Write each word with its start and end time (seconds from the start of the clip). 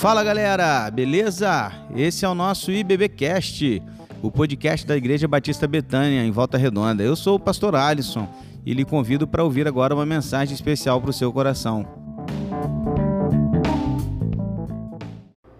Fala 0.00 0.24
galera, 0.24 0.90
beleza? 0.90 1.70
Esse 1.94 2.24
é 2.24 2.28
o 2.28 2.34
nosso 2.34 2.72
IBBcast, 2.72 3.82
o 4.22 4.30
podcast 4.30 4.86
da 4.86 4.96
Igreja 4.96 5.28
Batista 5.28 5.66
Betânia, 5.66 6.24
em 6.24 6.30
Volta 6.30 6.56
Redonda. 6.56 7.02
Eu 7.02 7.14
sou 7.14 7.36
o 7.36 7.38
pastor 7.38 7.76
Alisson 7.76 8.26
e 8.64 8.72
lhe 8.72 8.82
convido 8.82 9.28
para 9.28 9.44
ouvir 9.44 9.68
agora 9.68 9.94
uma 9.94 10.06
mensagem 10.06 10.54
especial 10.54 11.02
para 11.02 11.10
o 11.10 11.12
seu 11.12 11.30
coração. 11.30 11.86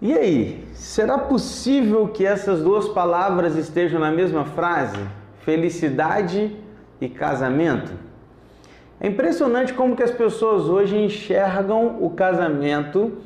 E 0.00 0.14
aí, 0.14 0.64
será 0.72 1.18
possível 1.18 2.08
que 2.08 2.24
essas 2.24 2.62
duas 2.62 2.88
palavras 2.88 3.56
estejam 3.56 4.00
na 4.00 4.10
mesma 4.10 4.46
frase? 4.46 4.96
Felicidade 5.44 6.56
e 6.98 7.10
casamento? 7.10 7.92
É 8.98 9.06
impressionante 9.06 9.74
como 9.74 9.94
que 9.94 10.02
as 10.02 10.10
pessoas 10.10 10.62
hoje 10.62 10.96
enxergam 10.96 12.02
o 12.02 12.08
casamento 12.08 13.18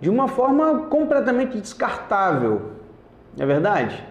de 0.00 0.10
uma 0.10 0.28
forma 0.28 0.86
completamente 0.90 1.58
descartável. 1.58 2.72
Não 3.36 3.44
é 3.44 3.46
verdade? 3.46 4.02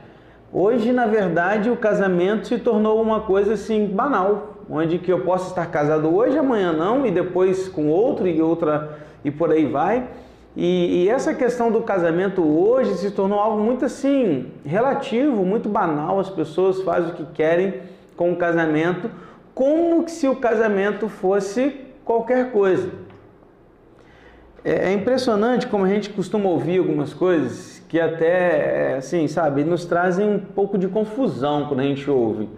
Hoje, 0.51 0.91
na 0.91 1.05
verdade, 1.05 1.69
o 1.69 1.75
casamento 1.75 2.47
se 2.47 2.57
tornou 2.57 3.01
uma 3.01 3.21
coisa 3.21 3.53
assim 3.53 3.87
banal, 3.87 4.55
onde 4.69 4.97
que 4.97 5.11
eu 5.11 5.21
posso 5.21 5.49
estar 5.49 5.65
casado 5.67 6.13
hoje, 6.15 6.37
amanhã 6.37 6.71
não, 6.71 7.05
e 7.05 7.11
depois 7.11 7.67
com 7.67 7.89
outro 7.89 8.27
e 8.27 8.41
outra 8.41 8.99
e 9.23 9.29
por 9.29 9.51
aí 9.51 9.65
vai. 9.65 10.07
E, 10.55 11.03
e, 11.03 11.09
essa 11.09 11.33
questão 11.33 11.69
do 11.69 11.81
casamento 11.81 12.41
hoje 12.41 12.95
se 12.95 13.11
tornou 13.11 13.39
algo 13.39 13.61
muito 13.61 13.83
assim 13.83 14.51
relativo, 14.65 15.43
muito 15.43 15.67
banal. 15.67 16.17
As 16.19 16.29
pessoas 16.29 16.81
fazem 16.81 17.11
o 17.11 17.15
que 17.15 17.25
querem 17.25 17.81
com 18.15 18.31
o 18.31 18.37
casamento, 18.37 19.11
como 19.53 20.07
se 20.07 20.27
o 20.29 20.37
casamento 20.37 21.09
fosse 21.09 21.81
qualquer 22.05 22.53
coisa. 22.53 22.89
É, 24.65 24.89
é 24.89 24.93
impressionante 24.93 25.67
como 25.67 25.85
a 25.85 25.87
gente 25.87 26.09
costuma 26.09 26.49
ouvir 26.49 26.79
algumas 26.79 27.13
coisas 27.13 27.83
que 27.87 27.99
até, 27.99 28.93
é, 28.93 28.97
assim, 28.97 29.27
sabe, 29.27 29.63
nos 29.63 29.85
trazem 29.85 30.27
um 30.27 30.39
pouco 30.39 30.75
de 30.75 30.87
confusão 30.87 31.67
quando 31.67 31.81
a 31.81 31.83
gente 31.83 32.09
ouve. 32.09 32.49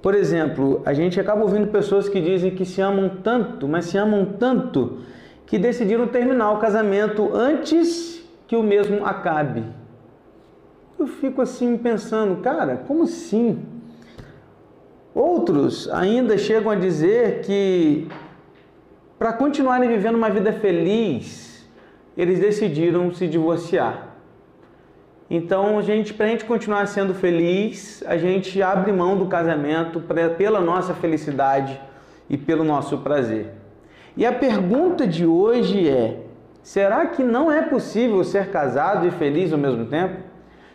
Por 0.00 0.14
exemplo, 0.14 0.80
a 0.86 0.94
gente 0.94 1.20
acaba 1.20 1.42
ouvindo 1.42 1.68
pessoas 1.68 2.08
que 2.08 2.20
dizem 2.22 2.52
que 2.52 2.64
se 2.64 2.80
amam 2.80 3.18
tanto, 3.22 3.68
mas 3.68 3.84
se 3.84 3.98
amam 3.98 4.24
tanto 4.24 5.00
que 5.46 5.58
decidiram 5.58 6.08
terminar 6.08 6.52
o 6.52 6.58
casamento 6.58 7.30
antes 7.34 8.24
que 8.48 8.56
o 8.56 8.62
mesmo 8.62 9.04
acabe. 9.04 9.62
Eu 10.98 11.06
fico 11.06 11.42
assim 11.42 11.76
pensando, 11.76 12.40
cara, 12.40 12.78
como 12.88 13.02
assim? 13.02 13.58
Outros 15.14 15.88
ainda 15.90 16.38
chegam 16.38 16.70
a 16.70 16.74
dizer 16.74 17.42
que 17.42 18.08
para 19.22 19.32
continuarem 19.34 19.88
vivendo 19.88 20.16
uma 20.16 20.28
vida 20.28 20.52
feliz, 20.52 21.64
eles 22.16 22.40
decidiram 22.40 23.14
se 23.14 23.28
divorciar. 23.28 24.08
Então, 25.30 25.78
a 25.78 25.82
gente, 25.82 26.12
para 26.12 26.26
a 26.26 26.28
gente 26.30 26.44
continuar 26.44 26.88
sendo 26.88 27.14
feliz, 27.14 28.02
a 28.04 28.16
gente 28.16 28.60
abre 28.60 28.90
mão 28.90 29.16
do 29.16 29.26
casamento 29.26 30.00
pra, 30.00 30.28
pela 30.30 30.60
nossa 30.60 30.92
felicidade 30.92 31.80
e 32.28 32.36
pelo 32.36 32.64
nosso 32.64 32.98
prazer. 32.98 33.50
E 34.16 34.26
a 34.26 34.32
pergunta 34.32 35.06
de 35.06 35.24
hoje 35.24 35.88
é: 35.88 36.22
será 36.60 37.06
que 37.06 37.22
não 37.22 37.48
é 37.48 37.62
possível 37.62 38.24
ser 38.24 38.50
casado 38.50 39.06
e 39.06 39.12
feliz 39.12 39.52
ao 39.52 39.58
mesmo 39.60 39.86
tempo? 39.86 40.16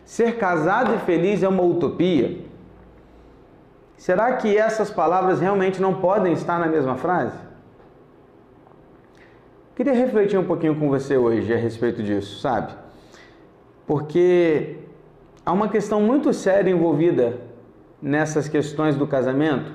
Ser 0.06 0.38
casado 0.38 0.94
e 0.94 0.98
feliz 1.00 1.42
é 1.42 1.48
uma 1.48 1.62
utopia? 1.62 2.38
Será 3.98 4.32
que 4.36 4.56
essas 4.56 4.90
palavras 4.90 5.38
realmente 5.38 5.82
não 5.82 5.92
podem 5.92 6.32
estar 6.32 6.58
na 6.58 6.66
mesma 6.66 6.96
frase? 6.96 7.47
Queria 9.78 9.94
refletir 9.94 10.36
um 10.36 10.44
pouquinho 10.44 10.74
com 10.74 10.88
você 10.88 11.16
hoje 11.16 11.54
a 11.54 11.56
respeito 11.56 12.02
disso, 12.02 12.40
sabe? 12.40 12.72
Porque 13.86 14.78
há 15.46 15.52
uma 15.52 15.68
questão 15.68 16.00
muito 16.00 16.32
séria 16.32 16.68
envolvida 16.68 17.38
nessas 18.02 18.48
questões 18.48 18.96
do 18.96 19.06
casamento, 19.06 19.70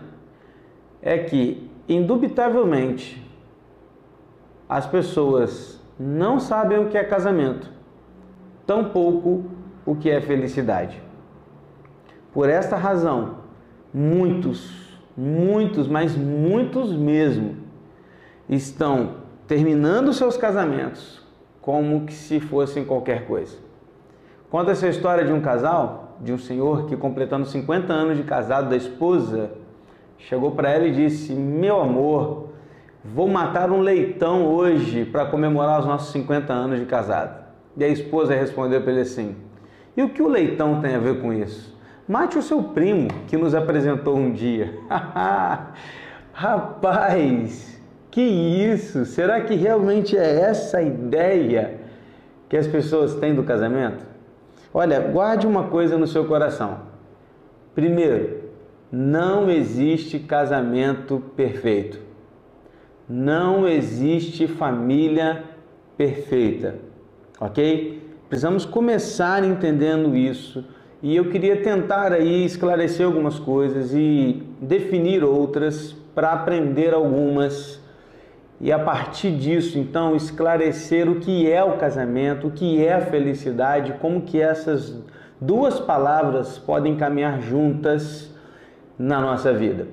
é 1.01 1.19
que, 1.19 1.71
indubitavelmente, 1.87 3.25
as 4.67 4.85
pessoas 4.85 5.81
não 5.97 6.37
sabem 6.37 6.79
o 6.79 6.89
que 6.89 6.97
é 6.97 7.03
casamento, 7.05 7.71
tampouco 8.67 9.45
o 9.85 9.95
que 9.95 10.09
é 10.09 10.19
felicidade. 10.19 11.01
Por 12.33 12.49
esta 12.49 12.75
razão, 12.75 13.37
muitos, 13.93 14.99
muitos, 15.15 15.87
mas 15.87 16.13
muitos 16.13 16.91
mesmo, 16.91 17.55
estão 18.49 19.22
terminando 19.53 20.11
seus 20.13 20.35
casamentos 20.35 21.21
como 21.61 22.05
que 22.05 22.13
se 22.13 22.39
fossem 22.39 22.83
qualquer 22.83 23.27
coisa. 23.27 23.55
Conta 24.49 24.71
essa 24.71 24.87
história 24.87 25.23
de 25.23 25.31
um 25.31 25.41
casal, 25.41 26.17
de 26.19 26.33
um 26.33 26.39
senhor 26.39 26.87
que 26.87 26.97
completando 26.97 27.45
50 27.45 27.93
anos 27.93 28.17
de 28.17 28.23
casado 28.23 28.69
da 28.69 28.75
esposa, 28.75 29.51
chegou 30.17 30.51
para 30.51 30.71
ela 30.71 30.87
e 30.87 30.91
disse: 30.91 31.33
"Meu 31.33 31.79
amor, 31.79 32.49
Vou 33.05 33.27
matar 33.27 33.69
um 33.69 33.81
leitão 33.81 34.45
hoje 34.45 35.03
para 35.03 35.25
comemorar 35.25 35.81
os 35.81 35.85
nossos 35.85 36.13
50 36.13 36.53
anos 36.53 36.79
de 36.79 36.85
casado. 36.85 37.43
E 37.75 37.83
a 37.83 37.87
esposa 37.89 38.33
respondeu 38.33 38.81
para 38.81 38.93
ele 38.93 39.01
assim: 39.01 39.35
E 39.97 40.01
o 40.01 40.09
que 40.09 40.21
o 40.21 40.27
leitão 40.29 40.79
tem 40.79 40.95
a 40.95 40.99
ver 40.99 41.19
com 41.21 41.33
isso? 41.33 41.77
Mate 42.07 42.37
o 42.37 42.41
seu 42.41 42.63
primo 42.63 43.09
que 43.27 43.35
nos 43.35 43.53
apresentou 43.53 44.15
um 44.15 44.31
dia. 44.31 44.73
Rapaz, 46.31 47.72
que 48.13 48.21
isso? 48.21 49.05
Será 49.05 49.41
que 49.41 49.55
realmente 49.55 50.15
é 50.15 50.41
essa 50.41 50.77
a 50.77 50.83
ideia 50.83 51.79
que 52.47 52.55
as 52.55 52.67
pessoas 52.67 53.15
têm 53.15 53.33
do 53.33 53.41
casamento? 53.41 54.05
Olha, 54.71 54.99
guarde 54.99 55.47
uma 55.47 55.63
coisa 55.63 55.97
no 55.97 56.05
seu 56.05 56.25
coração. 56.25 56.81
Primeiro, 57.73 58.41
não 58.91 59.49
existe 59.49 60.19
casamento 60.19 61.23
perfeito. 61.35 61.99
Não 63.09 63.67
existe 63.67 64.47
família 64.47 65.43
perfeita, 65.97 66.75
ok? 67.39 67.99
Precisamos 68.29 68.63
começar 68.63 69.43
entendendo 69.43 70.15
isso 70.15 70.63
e 71.01 71.15
eu 71.15 71.31
queria 71.31 71.63
tentar 71.63 72.13
aí 72.13 72.45
esclarecer 72.45 73.07
algumas 73.07 73.39
coisas 73.39 73.91
e 73.91 74.43
definir 74.61 75.23
outras 75.23 75.93
para 76.13 76.31
aprender 76.31 76.93
algumas 76.93 77.81
e 78.63 78.71
a 78.71 78.79
partir 78.79 79.31
disso 79.31 79.77
então 79.77 80.15
esclarecer 80.15 81.09
o 81.09 81.19
que 81.19 81.51
é 81.51 81.61
o 81.61 81.75
casamento, 81.75 82.47
o 82.47 82.51
que 82.51 82.81
é 82.81 82.93
a 82.93 83.01
felicidade, 83.01 83.95
como 83.99 84.21
que 84.21 84.39
essas 84.39 84.97
duas 85.39 85.81
palavras 85.81 86.57
podem 86.59 86.95
caminhar 86.95 87.41
juntas 87.41 88.33
na 88.97 89.19
nossa 89.19 89.51
vida. 89.51 89.87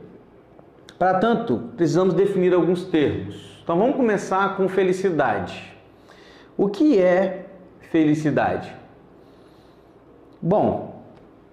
Para 0.96 1.18
tanto, 1.18 1.72
precisamos 1.76 2.14
definir 2.14 2.54
alguns 2.54 2.84
termos. 2.84 3.60
Então 3.60 3.76
vamos 3.76 3.96
começar 3.96 4.56
com 4.56 4.68
felicidade. 4.68 5.76
O 6.56 6.68
que 6.68 6.96
é 6.96 7.46
felicidade? 7.90 8.72
Bom, 10.40 11.02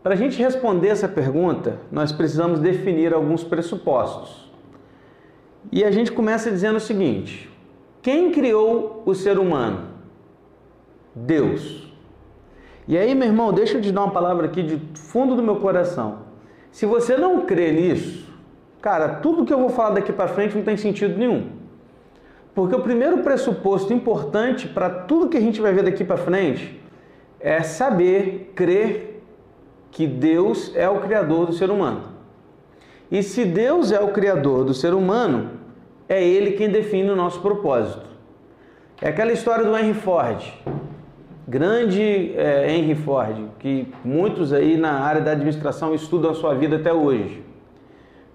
para 0.03 0.13
a 0.13 0.17
gente 0.17 0.37
responder 0.37 0.89
essa 0.89 1.07
pergunta, 1.07 1.79
nós 1.91 2.11
precisamos 2.11 2.59
definir 2.59 3.11
alguns 3.11 3.43
pressupostos. 3.43 4.46
E 5.71 5.83
a 5.83 5.91
gente 5.91 6.11
começa 6.11 6.49
dizendo 6.49 6.77
o 6.77 6.81
seguinte: 6.81 7.49
quem 8.01 8.31
criou 8.31 9.03
o 9.05 9.13
ser 9.13 9.37
humano? 9.37 9.89
Deus. 11.15 11.91
E 12.87 12.97
aí, 12.97 13.13
meu 13.13 13.27
irmão, 13.27 13.51
deixa 13.51 13.77
eu 13.77 13.81
te 13.81 13.91
dar 13.91 14.05
uma 14.05 14.13
palavra 14.13 14.45
aqui 14.45 14.63
de 14.63 14.79
fundo 14.95 15.35
do 15.35 15.43
meu 15.43 15.57
coração. 15.57 16.19
Se 16.71 16.85
você 16.85 17.17
não 17.17 17.45
crê 17.45 17.71
nisso, 17.71 18.27
Cara, 18.81 19.09
tudo 19.15 19.43
que 19.45 19.53
eu 19.53 19.59
vou 19.59 19.69
falar 19.69 19.95
daqui 19.95 20.13
para 20.13 20.27
frente 20.27 20.55
não 20.55 20.63
tem 20.63 20.77
sentido 20.77 21.17
nenhum. 21.17 21.49
Porque 22.53 22.75
o 22.75 22.81
primeiro 22.81 23.17
pressuposto 23.19 23.93
importante 23.93 24.67
para 24.67 24.89
tudo 24.89 25.29
que 25.29 25.37
a 25.37 25.41
gente 25.41 25.59
vai 25.59 25.73
ver 25.73 25.83
daqui 25.83 26.03
para 26.03 26.17
frente 26.17 26.79
é 27.39 27.61
saber, 27.61 28.53
crer 28.55 29.23
que 29.91 30.07
Deus 30.07 30.71
é 30.75 30.89
o 30.89 30.99
criador 30.99 31.47
do 31.47 31.53
ser 31.53 31.69
humano. 31.69 32.16
E 33.09 33.23
se 33.23 33.45
Deus 33.45 33.91
é 33.91 33.99
o 33.99 34.09
criador 34.09 34.65
do 34.65 34.73
ser 34.73 34.93
humano, 34.93 35.51
é 36.09 36.23
ele 36.25 36.51
quem 36.51 36.69
define 36.69 37.09
o 37.09 37.15
nosso 37.15 37.39
propósito. 37.41 38.05
É 39.01 39.09
aquela 39.09 39.31
história 39.31 39.63
do 39.63 39.77
Henry 39.77 39.93
Ford, 39.93 40.43
grande 41.47 42.33
é, 42.35 42.75
Henry 42.75 42.95
Ford, 42.95 43.37
que 43.59 43.93
muitos 44.03 44.51
aí 44.51 44.75
na 44.75 44.99
área 44.99 45.21
da 45.21 45.31
administração 45.31 45.93
estudam 45.93 46.31
a 46.31 46.33
sua 46.33 46.53
vida 46.55 46.77
até 46.77 46.91
hoje. 46.91 47.43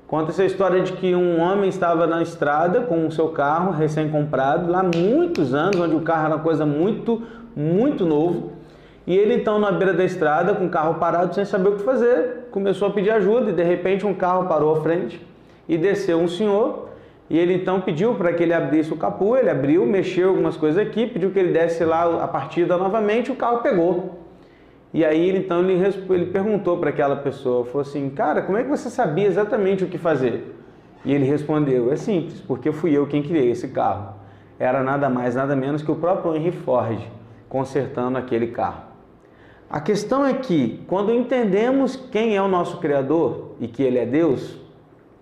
Conta 0.07 0.31
essa 0.31 0.45
história 0.45 0.83
de 0.83 0.93
que 0.93 1.15
um 1.15 1.41
homem 1.41 1.69
estava 1.69 2.07
na 2.07 2.23
estrada 2.23 2.83
com 2.83 3.07
o 3.07 3.11
seu 3.11 3.31
carro 3.31 3.73
recém-comprado, 3.73 4.71
lá 4.71 4.83
muitos 4.83 5.55
anos, 5.55 5.81
onde 5.81 5.97
o 5.97 6.03
carro 6.03 6.27
era 6.27 6.37
uma 6.37 6.43
coisa 6.43 6.67
muito, 6.67 7.23
muito 7.57 8.05
novo. 8.07 8.52
E 9.07 9.17
ele 9.17 9.35
então 9.35 9.59
na 9.59 9.73
beira 9.73 9.93
da 9.93 10.05
estrada, 10.05 10.55
com 10.55 10.67
o 10.67 10.71
carro 10.71 10.95
parado, 10.95 11.35
sem 11.35 11.45
saber 11.45 11.71
o 11.71 11.77
que 11.77 11.83
fazer, 11.83 12.47
começou 12.51 12.89
a 12.89 12.91
pedir 12.93 13.11
ajuda 13.11 13.51
e 13.51 13.53
de 13.53 13.63
repente 13.63 14.07
um 14.07 14.15
carro 14.15 14.47
parou 14.47 14.77
à 14.77 14.81
frente 14.81 15.21
e 15.69 15.77
desceu 15.77 16.19
um 16.19 16.29
senhor 16.29 16.89
E 17.31 17.39
ele 17.39 17.55
então 17.55 17.81
pediu 17.81 18.15
para 18.15 18.33
que 18.33 18.43
ele 18.43 18.53
abrisse 18.53 18.93
o 18.93 18.97
capô, 18.97 19.37
ele 19.37 19.49
abriu, 19.49 19.87
mexeu 19.87 20.29
algumas 20.29 20.57
coisas 20.57 20.87
aqui, 20.87 21.07
pediu 21.07 21.31
que 21.31 21.39
ele 21.39 21.53
desse 21.53 21.85
lá 21.85 22.23
a 22.23 22.29
partida 22.29 22.77
novamente, 22.77 23.33
o 23.33 23.37
carro 23.37 23.59
pegou. 23.63 24.19
E 24.93 25.05
aí 25.05 25.35
então 25.37 25.61
ele, 25.61 25.83
ele 26.11 26.27
perguntou 26.27 26.77
para 26.77 26.91
aquela 26.91 27.17
pessoa, 27.17 27.65
falou 27.65 27.81
assim, 27.81 28.11
cara, 28.11 28.43
como 28.43 28.59
é 28.59 28.63
que 28.63 28.69
você 28.69 28.91
sabia 28.91 29.27
exatamente 29.27 29.83
o 29.83 29.89
que 29.89 29.99
fazer? 29.99 30.55
E 31.05 31.13
ele 31.13 31.25
respondeu, 31.25 31.91
é 31.91 31.97
simples, 31.97 32.41
porque 32.41 32.71
fui 32.71 32.97
eu 32.97 33.07
quem 33.07 33.23
criei 33.23 33.51
esse 33.51 33.69
carro. 33.69 34.15
Era 34.59 34.83
nada 34.83 35.09
mais, 35.09 35.35
nada 35.35 35.57
menos 35.57 35.83
que 35.83 35.91
o 35.91 35.97
próprio 35.97 36.37
Henry 36.37 36.53
Ford 36.53 37.01
consertando 37.49 38.17
aquele 38.17 38.49
carro. 38.49 38.92
A 39.73 39.81
questão 39.81 40.23
é 40.23 40.35
que, 40.35 40.85
quando 40.87 41.15
entendemos 41.15 41.97
quem 41.97 42.37
é 42.37 42.43
o 42.43 42.47
nosso 42.47 42.77
Criador 42.77 43.53
e 43.59 43.67
que 43.67 43.83
Ele 43.83 43.99
é 43.99 44.05
Deus, 44.05 44.59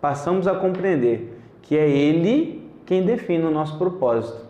passamos 0.01 0.49
a 0.49 0.57
compreender 0.57 1.41
que 1.63 1.77
é 1.77 1.89
Ele 1.89 2.69
quem 2.85 3.05
define 3.05 3.45
o 3.45 3.51
nosso 3.53 3.79
propósito. 3.79 4.45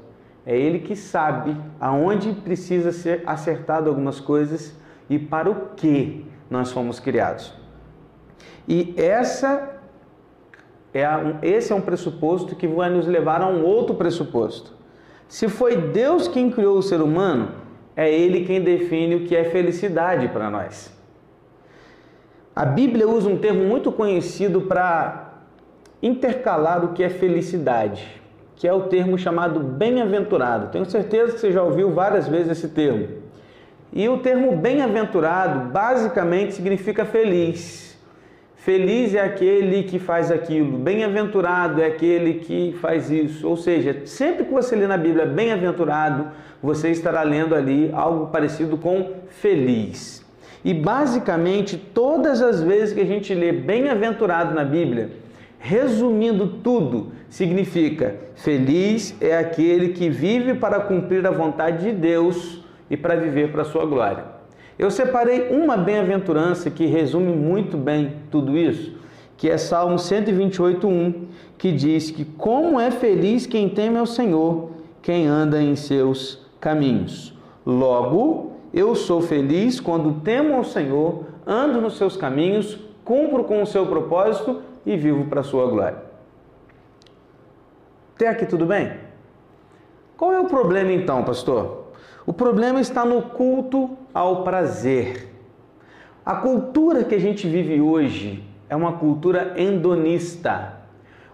É 0.47 0.57
Ele 0.59 0.79
que 0.79 0.97
sabe 0.97 1.55
aonde 1.79 2.33
precisa 2.33 2.93
ser 2.93 3.23
acertado 3.27 3.91
algumas 3.91 4.19
coisas 4.19 4.75
e 5.11 5.19
para 5.19 5.51
o 5.51 5.75
que 5.77 6.25
nós 6.49 6.73
fomos 6.73 6.99
criados. 6.99 7.53
E 8.67 8.95
essa 8.97 9.81
é 10.95 11.05
a, 11.05 11.41
esse 11.43 11.75
é 11.75 11.77
um 11.77 11.81
pressuposto 11.83 12.57
que 12.57 12.67
vai 12.67 12.89
nos 12.89 13.07
levar 13.07 13.43
a 13.43 13.47
um 13.47 13.63
outro 13.67 13.95
pressuposto. 13.95 14.73
Se 15.29 15.47
foi 15.47 15.77
Deus 15.77 16.27
quem 16.27 16.51
criou 16.51 16.79
o 16.79 16.83
ser 16.83 17.03
humano, 17.03 17.51
é 17.97 18.11
Ele 18.11 18.45
quem 18.45 18.61
define 18.61 19.17
o 19.17 19.27
que 19.27 19.35
é 19.35 19.45
felicidade 19.45 20.29
para 20.29 20.51
nós. 20.51 20.91
A 22.55 22.65
Bíblia 22.65 23.09
usa 23.09 23.29
um 23.29 23.39
termo 23.39 23.65
muito 23.65 23.91
conhecido 23.93 24.63
para 24.63 25.35
intercalar 26.03 26.85
o 26.85 26.93
que 26.93 27.03
é 27.03 27.09
felicidade, 27.09 28.21
que 28.57 28.67
é 28.67 28.73
o 28.73 28.83
termo 28.83 29.17
chamado 29.19 29.61
bem-aventurado. 29.61 30.69
Tenho 30.69 30.85
certeza 30.85 31.33
que 31.33 31.41
você 31.41 31.53
já 31.53 31.63
ouviu 31.63 31.93
várias 31.93 32.27
vezes 32.29 32.59
esse 32.59 32.69
termo. 32.69 33.09
E 33.93 34.09
o 34.09 34.19
termo 34.19 34.57
bem-aventurado 34.57 35.71
basicamente 35.71 36.55
significa 36.55 37.05
feliz. 37.05 37.90
Feliz 38.61 39.15
é 39.15 39.23
aquele 39.23 39.85
que 39.85 39.99
faz 39.99 40.31
aquilo, 40.31 40.77
bem-aventurado 40.77 41.81
é 41.81 41.87
aquele 41.87 42.35
que 42.35 42.77
faz 42.79 43.11
isso. 43.11 43.49
Ou 43.49 43.57
seja, 43.57 44.03
sempre 44.05 44.45
que 44.45 44.53
você 44.53 44.77
lê 44.77 44.87
na 44.87 44.99
Bíblia 44.99 45.25
bem-aventurado, 45.25 46.29
você 46.63 46.91
estará 46.91 47.23
lendo 47.23 47.55
ali 47.55 47.91
algo 47.95 48.27
parecido 48.27 48.77
com 48.77 49.15
feliz. 49.31 50.23
E 50.63 50.75
basicamente, 50.75 51.79
todas 51.79 52.43
as 52.43 52.63
vezes 52.63 52.93
que 52.93 53.01
a 53.01 53.07
gente 53.07 53.35
lê 53.35 53.51
bem-aventurado 53.51 54.55
na 54.55 54.63
Bíblia, 54.63 55.09
resumindo 55.59 56.47
tudo, 56.63 57.13
significa 57.31 58.17
feliz 58.35 59.17
é 59.23 59.39
aquele 59.39 59.95
que 59.95 60.11
vive 60.11 60.53
para 60.53 60.81
cumprir 60.81 61.27
a 61.27 61.31
vontade 61.31 61.87
de 61.87 61.93
Deus 61.93 62.63
e 62.91 62.97
para 62.97 63.17
viver 63.17 63.51
para 63.53 63.63
a 63.63 63.65
sua 63.65 63.87
glória. 63.87 64.40
Eu 64.81 64.91
separei 64.91 65.49
uma 65.51 65.77
bem-aventurança 65.77 66.71
que 66.71 66.87
resume 66.87 67.35
muito 67.37 67.77
bem 67.77 68.15
tudo 68.31 68.57
isso, 68.57 68.97
que 69.37 69.51
é 69.51 69.59
Salmo 69.59 69.99
128:1, 69.99 71.27
que 71.59 71.71
diz 71.71 72.11
que 72.11 72.25
como 72.25 72.81
é 72.81 72.91
feliz 72.91 73.45
quem 73.45 73.69
teme 73.69 73.99
ao 73.99 74.07
Senhor, 74.07 74.71
quem 75.03 75.27
anda 75.27 75.61
em 75.61 75.77
seus 75.77 76.47
caminhos. 76.59 77.37
Logo, 77.67 78.53
eu 78.73 78.95
sou 78.95 79.21
feliz 79.21 79.79
quando 79.79 80.23
temo 80.23 80.55
ao 80.55 80.65
Senhor, 80.65 81.27
ando 81.47 81.79
nos 81.79 81.99
seus 81.99 82.17
caminhos, 82.17 82.81
cumpro 83.05 83.45
com 83.45 83.61
o 83.61 83.67
seu 83.67 83.85
propósito 83.85 84.63
e 84.87 84.97
vivo 84.97 85.27
para 85.27 85.41
a 85.41 85.45
sua 85.45 85.67
glória. 85.67 85.99
Até 88.17 88.29
aqui 88.29 88.47
tudo 88.47 88.65
bem? 88.65 88.95
Qual 90.17 90.33
é 90.33 90.41
o 90.41 90.47
problema 90.47 90.91
então, 90.91 91.23
pastor? 91.23 91.93
O 92.25 92.33
problema 92.33 92.81
está 92.81 93.05
no 93.05 93.21
culto 93.21 93.99
ao 94.13 94.43
prazer. 94.43 95.29
A 96.25 96.37
cultura 96.37 97.05
que 97.05 97.15
a 97.15 97.21
gente 97.21 97.49
vive 97.49 97.81
hoje 97.81 98.45
é 98.69 98.77
uma 98.77 98.93
cultura 98.93 99.55
endonista. 99.57 100.75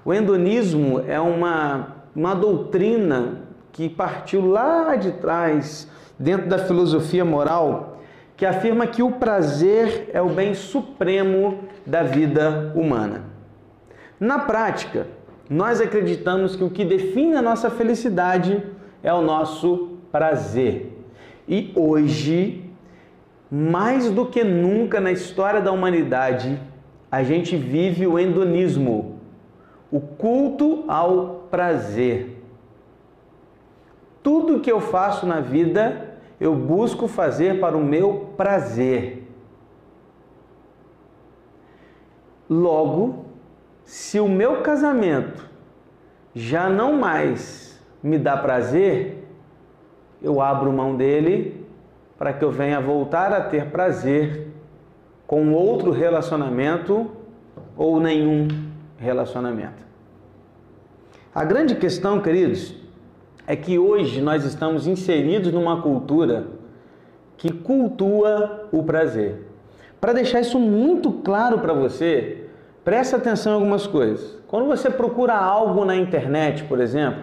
O 0.04 0.14
endonismo 0.14 1.00
é 1.06 1.20
uma, 1.20 1.96
uma 2.14 2.34
doutrina 2.34 3.42
que 3.72 3.88
partiu 3.88 4.46
lá 4.46 4.96
de 4.96 5.12
trás, 5.12 5.90
dentro 6.18 6.48
da 6.48 6.58
filosofia 6.58 7.24
moral, 7.24 8.00
que 8.36 8.46
afirma 8.46 8.86
que 8.86 9.02
o 9.02 9.12
prazer 9.12 10.10
é 10.12 10.20
o 10.22 10.28
bem 10.28 10.54
supremo 10.54 11.64
da 11.84 12.02
vida 12.02 12.72
humana. 12.74 13.24
Na 14.18 14.38
prática, 14.38 15.06
nós 15.48 15.80
acreditamos 15.80 16.56
que 16.56 16.64
o 16.64 16.70
que 16.70 16.84
define 16.84 17.36
a 17.36 17.42
nossa 17.42 17.70
felicidade 17.70 18.62
é 19.02 19.12
o 19.12 19.22
nosso 19.22 19.98
prazer. 20.10 20.92
E 21.46 21.72
hoje, 21.76 22.65
mais 23.50 24.10
do 24.10 24.26
que 24.26 24.42
nunca 24.42 25.00
na 25.00 25.12
história 25.12 25.60
da 25.60 25.70
humanidade, 25.70 26.60
a 27.10 27.22
gente 27.22 27.56
vive 27.56 28.06
o 28.06 28.18
endonismo, 28.18 29.20
o 29.90 30.00
culto 30.00 30.84
ao 30.88 31.46
prazer. 31.50 32.42
Tudo 34.22 34.60
que 34.60 34.70
eu 34.70 34.80
faço 34.80 35.24
na 35.24 35.40
vida, 35.40 36.18
eu 36.40 36.54
busco 36.54 37.06
fazer 37.06 37.60
para 37.60 37.76
o 37.76 37.84
meu 37.84 38.32
prazer. 38.36 39.24
Logo, 42.50 43.26
se 43.84 44.18
o 44.18 44.28
meu 44.28 44.62
casamento 44.62 45.48
já 46.34 46.68
não 46.68 46.94
mais 46.94 47.80
me 48.02 48.18
dá 48.18 48.36
prazer, 48.36 49.28
eu 50.20 50.40
abro 50.40 50.72
mão 50.72 50.96
dele 50.96 51.65
para 52.18 52.32
que 52.32 52.44
eu 52.44 52.50
venha 52.50 52.80
voltar 52.80 53.32
a 53.32 53.40
ter 53.40 53.66
prazer 53.66 54.48
com 55.26 55.52
outro 55.52 55.90
relacionamento 55.90 57.10
ou 57.76 58.00
nenhum 58.00 58.48
relacionamento. 58.96 59.84
A 61.34 61.44
grande 61.44 61.74
questão, 61.74 62.20
queridos, 62.20 62.74
é 63.46 63.54
que 63.54 63.78
hoje 63.78 64.20
nós 64.22 64.44
estamos 64.44 64.86
inseridos 64.86 65.52
numa 65.52 65.82
cultura 65.82 66.46
que 67.36 67.52
cultua 67.52 68.68
o 68.72 68.82
prazer. 68.82 69.46
Para 70.00 70.14
deixar 70.14 70.40
isso 70.40 70.58
muito 70.58 71.12
claro 71.12 71.58
para 71.58 71.74
você, 71.74 72.48
preste 72.82 73.14
atenção 73.14 73.52
em 73.52 73.54
algumas 73.56 73.86
coisas. 73.86 74.38
Quando 74.48 74.66
você 74.66 74.88
procura 74.88 75.34
algo 75.34 75.84
na 75.84 75.96
internet, 75.96 76.64
por 76.64 76.80
exemplo, 76.80 77.22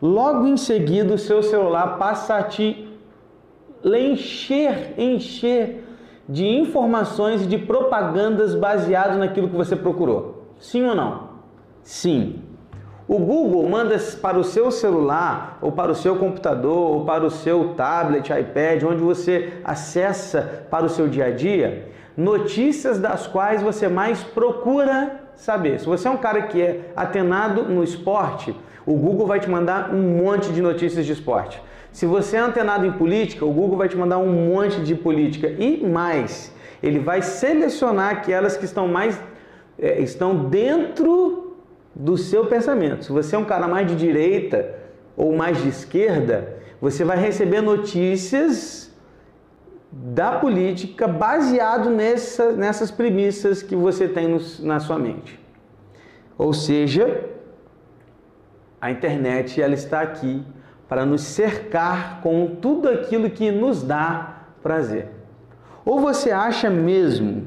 logo 0.00 0.46
em 0.46 0.56
seguida 0.56 1.12
o 1.12 1.18
seu 1.18 1.42
celular 1.42 1.98
passa 1.98 2.36
a 2.36 2.42
te 2.42 2.93
encher, 3.84 4.94
encher 4.96 5.84
de 6.28 6.46
informações 6.46 7.42
e 7.42 7.46
de 7.46 7.58
propagandas 7.58 8.54
baseadas 8.54 9.18
naquilo 9.18 9.48
que 9.48 9.56
você 9.56 9.76
procurou. 9.76 10.54
Sim 10.58 10.86
ou 10.86 10.94
não? 10.94 11.28
Sim. 11.82 12.42
O 13.06 13.18
Google 13.18 13.68
manda 13.68 13.98
para 14.22 14.38
o 14.38 14.44
seu 14.44 14.70
celular, 14.70 15.58
ou 15.60 15.70
para 15.70 15.92
o 15.92 15.94
seu 15.94 16.16
computador, 16.16 16.92
ou 16.92 17.04
para 17.04 17.22
o 17.22 17.30
seu 17.30 17.74
tablet, 17.74 18.30
iPad, 18.30 18.82
onde 18.84 19.02
você 19.02 19.52
acessa 19.62 20.66
para 20.70 20.86
o 20.86 20.88
seu 20.88 21.06
dia 21.06 21.26
a 21.26 21.30
dia, 21.30 21.92
notícias 22.16 22.98
das 22.98 23.26
quais 23.26 23.60
você 23.60 23.88
mais 23.88 24.22
procura 24.22 25.20
saber. 25.36 25.80
Se 25.80 25.86
você 25.86 26.08
é 26.08 26.10
um 26.10 26.16
cara 26.16 26.42
que 26.42 26.62
é 26.62 26.92
atenado 26.96 27.64
no 27.64 27.84
esporte, 27.84 28.56
o 28.86 28.94
Google 28.94 29.26
vai 29.26 29.38
te 29.38 29.50
mandar 29.50 29.92
um 29.92 30.16
monte 30.16 30.50
de 30.50 30.62
notícias 30.62 31.04
de 31.04 31.12
esporte. 31.12 31.60
Se 31.94 32.06
você 32.06 32.36
é 32.36 32.40
antenado 32.40 32.84
em 32.84 32.90
política, 32.90 33.44
o 33.44 33.52
Google 33.52 33.78
vai 33.78 33.88
te 33.88 33.96
mandar 33.96 34.18
um 34.18 34.32
monte 34.50 34.80
de 34.80 34.96
política 34.96 35.46
e 35.46 35.86
mais. 35.86 36.52
Ele 36.82 36.98
vai 36.98 37.22
selecionar 37.22 38.10
aquelas 38.10 38.56
que 38.56 38.64
estão 38.64 38.88
mais 38.88 39.16
é, 39.78 40.00
estão 40.00 40.46
dentro 40.46 41.56
do 41.94 42.16
seu 42.16 42.46
pensamento. 42.46 43.04
Se 43.04 43.12
você 43.12 43.36
é 43.36 43.38
um 43.38 43.44
cara 43.44 43.68
mais 43.68 43.86
de 43.86 43.94
direita 43.94 44.74
ou 45.16 45.36
mais 45.36 45.62
de 45.62 45.68
esquerda, 45.68 46.56
você 46.80 47.04
vai 47.04 47.16
receber 47.16 47.60
notícias 47.60 48.92
da 49.92 50.32
política 50.32 51.06
baseado 51.06 51.90
nessa, 51.90 52.50
nessas 52.50 52.90
premissas 52.90 53.62
que 53.62 53.76
você 53.76 54.08
tem 54.08 54.26
no, 54.26 54.40
na 54.62 54.80
sua 54.80 54.98
mente. 54.98 55.38
Ou 56.36 56.52
seja, 56.52 57.24
a 58.80 58.90
internet 58.90 59.62
ela 59.62 59.74
está 59.74 60.00
aqui 60.00 60.44
para 60.94 61.04
nos 61.04 61.22
cercar 61.22 62.20
com 62.22 62.46
tudo 62.46 62.88
aquilo 62.88 63.28
que 63.28 63.50
nos 63.50 63.82
dá 63.82 64.44
prazer. 64.62 65.08
Ou 65.84 65.98
você 65.98 66.30
acha 66.30 66.70
mesmo 66.70 67.46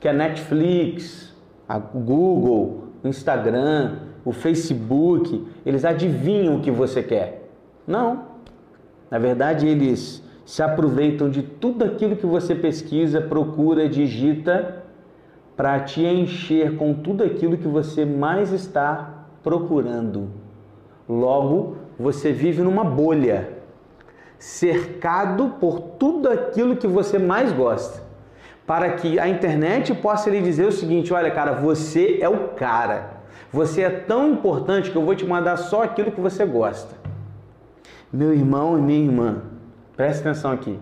que 0.00 0.08
a 0.08 0.12
Netflix, 0.12 1.32
a 1.68 1.78
Google, 1.78 2.88
o 3.04 3.06
Instagram, 3.06 3.98
o 4.24 4.32
Facebook, 4.32 5.46
eles 5.64 5.84
adivinham 5.84 6.56
o 6.56 6.60
que 6.60 6.72
você 6.72 7.04
quer. 7.04 7.48
Não. 7.86 8.24
Na 9.08 9.18
verdade, 9.20 9.68
eles 9.68 10.20
se 10.44 10.60
aproveitam 10.60 11.30
de 11.30 11.44
tudo 11.44 11.84
aquilo 11.84 12.16
que 12.16 12.26
você 12.26 12.52
pesquisa, 12.52 13.20
procura, 13.20 13.88
digita, 13.88 14.82
para 15.56 15.78
te 15.78 16.04
encher 16.04 16.76
com 16.76 16.94
tudo 16.94 17.22
aquilo 17.22 17.56
que 17.56 17.68
você 17.68 18.04
mais 18.04 18.52
está 18.52 19.26
procurando. 19.40 20.30
Logo, 21.08 21.76
você 22.00 22.32
vive 22.32 22.62
numa 22.62 22.82
bolha, 22.82 23.50
cercado 24.38 25.56
por 25.60 25.80
tudo 25.80 26.30
aquilo 26.30 26.76
que 26.76 26.86
você 26.86 27.18
mais 27.18 27.52
gosta. 27.52 28.02
Para 28.66 28.92
que 28.92 29.18
a 29.18 29.28
internet 29.28 29.94
possa 29.94 30.30
lhe 30.30 30.40
dizer 30.40 30.66
o 30.66 30.72
seguinte: 30.72 31.12
olha, 31.12 31.30
cara, 31.30 31.52
você 31.52 32.18
é 32.22 32.28
o 32.28 32.48
cara. 32.48 33.20
Você 33.52 33.82
é 33.82 33.90
tão 33.90 34.32
importante 34.32 34.90
que 34.90 34.96
eu 34.96 35.04
vou 35.04 35.14
te 35.14 35.26
mandar 35.26 35.58
só 35.58 35.82
aquilo 35.82 36.12
que 36.12 36.20
você 36.20 36.46
gosta. 36.46 36.94
Meu 38.10 38.32
irmão 38.32 38.78
e 38.78 38.80
minha 38.80 39.04
irmã, 39.04 39.42
preste 39.96 40.20
atenção 40.20 40.52
aqui. 40.52 40.78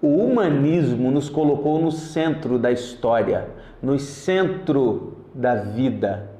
O 0.00 0.08
humanismo 0.08 1.10
nos 1.10 1.28
colocou 1.28 1.80
no 1.80 1.90
centro 1.90 2.58
da 2.58 2.70
história, 2.70 3.48
no 3.82 3.98
centro 3.98 5.16
da 5.34 5.56
vida. 5.56 6.30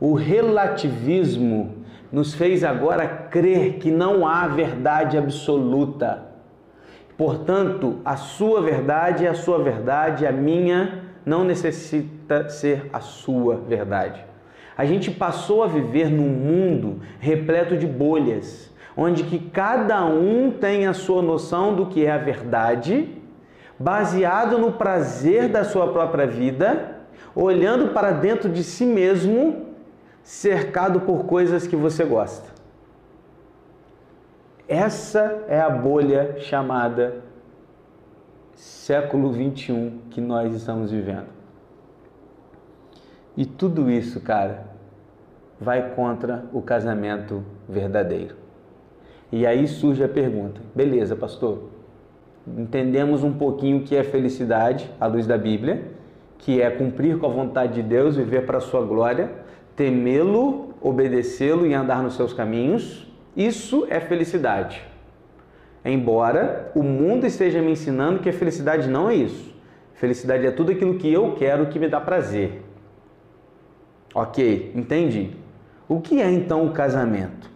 O 0.00 0.14
relativismo 0.14 1.77
nos 2.10 2.34
fez 2.34 2.64
agora 2.64 3.06
crer 3.06 3.74
que 3.74 3.90
não 3.90 4.26
há 4.26 4.46
verdade 4.46 5.18
absoluta. 5.18 6.26
Portanto, 7.16 7.98
a 8.04 8.16
sua 8.16 8.62
verdade 8.62 9.26
é 9.26 9.28
a 9.28 9.34
sua 9.34 9.58
verdade, 9.62 10.26
a 10.26 10.32
minha 10.32 11.02
não 11.26 11.44
necessita 11.44 12.48
ser 12.48 12.88
a 12.92 13.00
sua 13.00 13.56
verdade. 13.56 14.24
A 14.76 14.84
gente 14.84 15.10
passou 15.10 15.64
a 15.64 15.66
viver 15.66 16.08
num 16.08 16.28
mundo 16.28 17.00
repleto 17.18 17.76
de 17.76 17.86
bolhas, 17.86 18.72
onde 18.96 19.24
que 19.24 19.38
cada 19.38 20.04
um 20.06 20.52
tem 20.52 20.86
a 20.86 20.94
sua 20.94 21.20
noção 21.20 21.74
do 21.74 21.86
que 21.86 22.06
é 22.06 22.12
a 22.12 22.18
verdade, 22.18 23.16
baseado 23.78 24.56
no 24.56 24.72
prazer 24.72 25.48
da 25.48 25.64
sua 25.64 25.92
própria 25.92 26.26
vida, 26.26 26.96
olhando 27.34 27.92
para 27.92 28.12
dentro 28.12 28.48
de 28.48 28.62
si 28.62 28.86
mesmo 28.86 29.67
cercado 30.28 31.00
por 31.00 31.24
coisas 31.24 31.66
que 31.66 31.74
você 31.74 32.04
gosta. 32.04 32.50
Essa 34.68 35.46
é 35.48 35.58
a 35.58 35.70
bolha 35.70 36.38
chamada 36.38 37.22
século 38.54 39.32
21 39.32 40.00
que 40.10 40.20
nós 40.20 40.54
estamos 40.54 40.90
vivendo. 40.90 41.28
E 43.38 43.46
tudo 43.46 43.90
isso, 43.90 44.20
cara, 44.20 44.66
vai 45.58 45.94
contra 45.94 46.44
o 46.52 46.60
casamento 46.60 47.42
verdadeiro. 47.66 48.36
E 49.32 49.46
aí 49.46 49.66
surge 49.66 50.04
a 50.04 50.08
pergunta: 50.08 50.60
beleza, 50.74 51.16
pastor, 51.16 51.70
entendemos 52.46 53.24
um 53.24 53.32
pouquinho 53.32 53.78
o 53.78 53.82
que 53.82 53.96
é 53.96 54.04
felicidade 54.04 54.92
à 55.00 55.06
luz 55.06 55.26
da 55.26 55.38
Bíblia, 55.38 55.90
que 56.36 56.60
é 56.60 56.68
cumprir 56.68 57.18
com 57.18 57.24
a 57.24 57.30
vontade 57.30 57.72
de 57.72 57.82
Deus, 57.82 58.14
viver 58.14 58.44
para 58.44 58.58
a 58.58 58.60
sua 58.60 58.82
glória 58.82 59.47
temê-lo, 59.78 60.74
obedecê-lo 60.80 61.64
e 61.64 61.72
andar 61.72 62.02
nos 62.02 62.16
seus 62.16 62.32
caminhos, 62.32 63.06
isso 63.36 63.86
é 63.88 64.00
felicidade. 64.00 64.82
Embora 65.84 66.72
o 66.74 66.82
mundo 66.82 67.24
esteja 67.24 67.62
me 67.62 67.70
ensinando 67.70 68.18
que 68.18 68.28
a 68.28 68.32
felicidade 68.32 68.88
não 68.88 69.08
é 69.08 69.14
isso. 69.14 69.54
Felicidade 69.94 70.44
é 70.44 70.50
tudo 70.50 70.72
aquilo 70.72 70.98
que 70.98 71.10
eu 71.12 71.36
quero 71.36 71.66
que 71.66 71.78
me 71.78 71.88
dá 71.88 72.00
prazer. 72.00 72.60
Ok, 74.12 74.72
entendi. 74.74 75.30
O 75.88 76.00
que 76.00 76.20
é 76.20 76.28
então 76.28 76.66
o 76.66 76.72
casamento? 76.72 77.48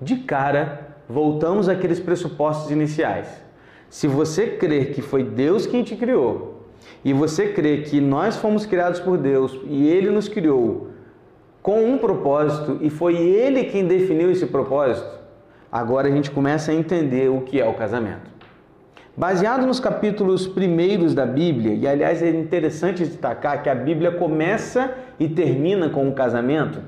De 0.00 0.18
cara, 0.18 0.96
voltamos 1.08 1.68
àqueles 1.68 1.98
pressupostos 1.98 2.70
iniciais. 2.70 3.28
Se 3.90 4.06
você 4.06 4.46
crer 4.46 4.92
que 4.92 5.02
foi 5.02 5.24
Deus 5.24 5.66
quem 5.66 5.82
te 5.82 5.96
criou, 5.96 6.68
e 7.04 7.12
você 7.12 7.48
crer 7.48 7.82
que 7.82 8.00
nós 8.00 8.36
fomos 8.36 8.64
criados 8.64 9.00
por 9.00 9.18
Deus 9.18 9.58
e 9.64 9.88
Ele 9.88 10.08
nos 10.08 10.28
criou 10.28 10.91
com 11.62 11.84
um 11.84 11.96
propósito 11.96 12.78
e 12.80 12.90
foi 12.90 13.16
ele 13.16 13.64
quem 13.64 13.86
definiu 13.86 14.30
esse 14.30 14.46
propósito, 14.46 15.20
agora 15.70 16.08
a 16.08 16.10
gente 16.10 16.30
começa 16.30 16.72
a 16.72 16.74
entender 16.74 17.30
o 17.30 17.42
que 17.42 17.60
é 17.60 17.66
o 17.66 17.74
casamento. 17.74 18.32
Baseado 19.16 19.66
nos 19.66 19.78
capítulos 19.78 20.46
primeiros 20.46 21.14
da 21.14 21.24
Bíblia, 21.24 21.74
e 21.74 21.86
aliás 21.86 22.22
é 22.22 22.30
interessante 22.30 23.04
destacar 23.04 23.62
que 23.62 23.68
a 23.68 23.74
Bíblia 23.74 24.10
começa 24.10 24.92
e 25.20 25.28
termina 25.28 25.88
com 25.90 26.08
o 26.08 26.14
casamento. 26.14 26.80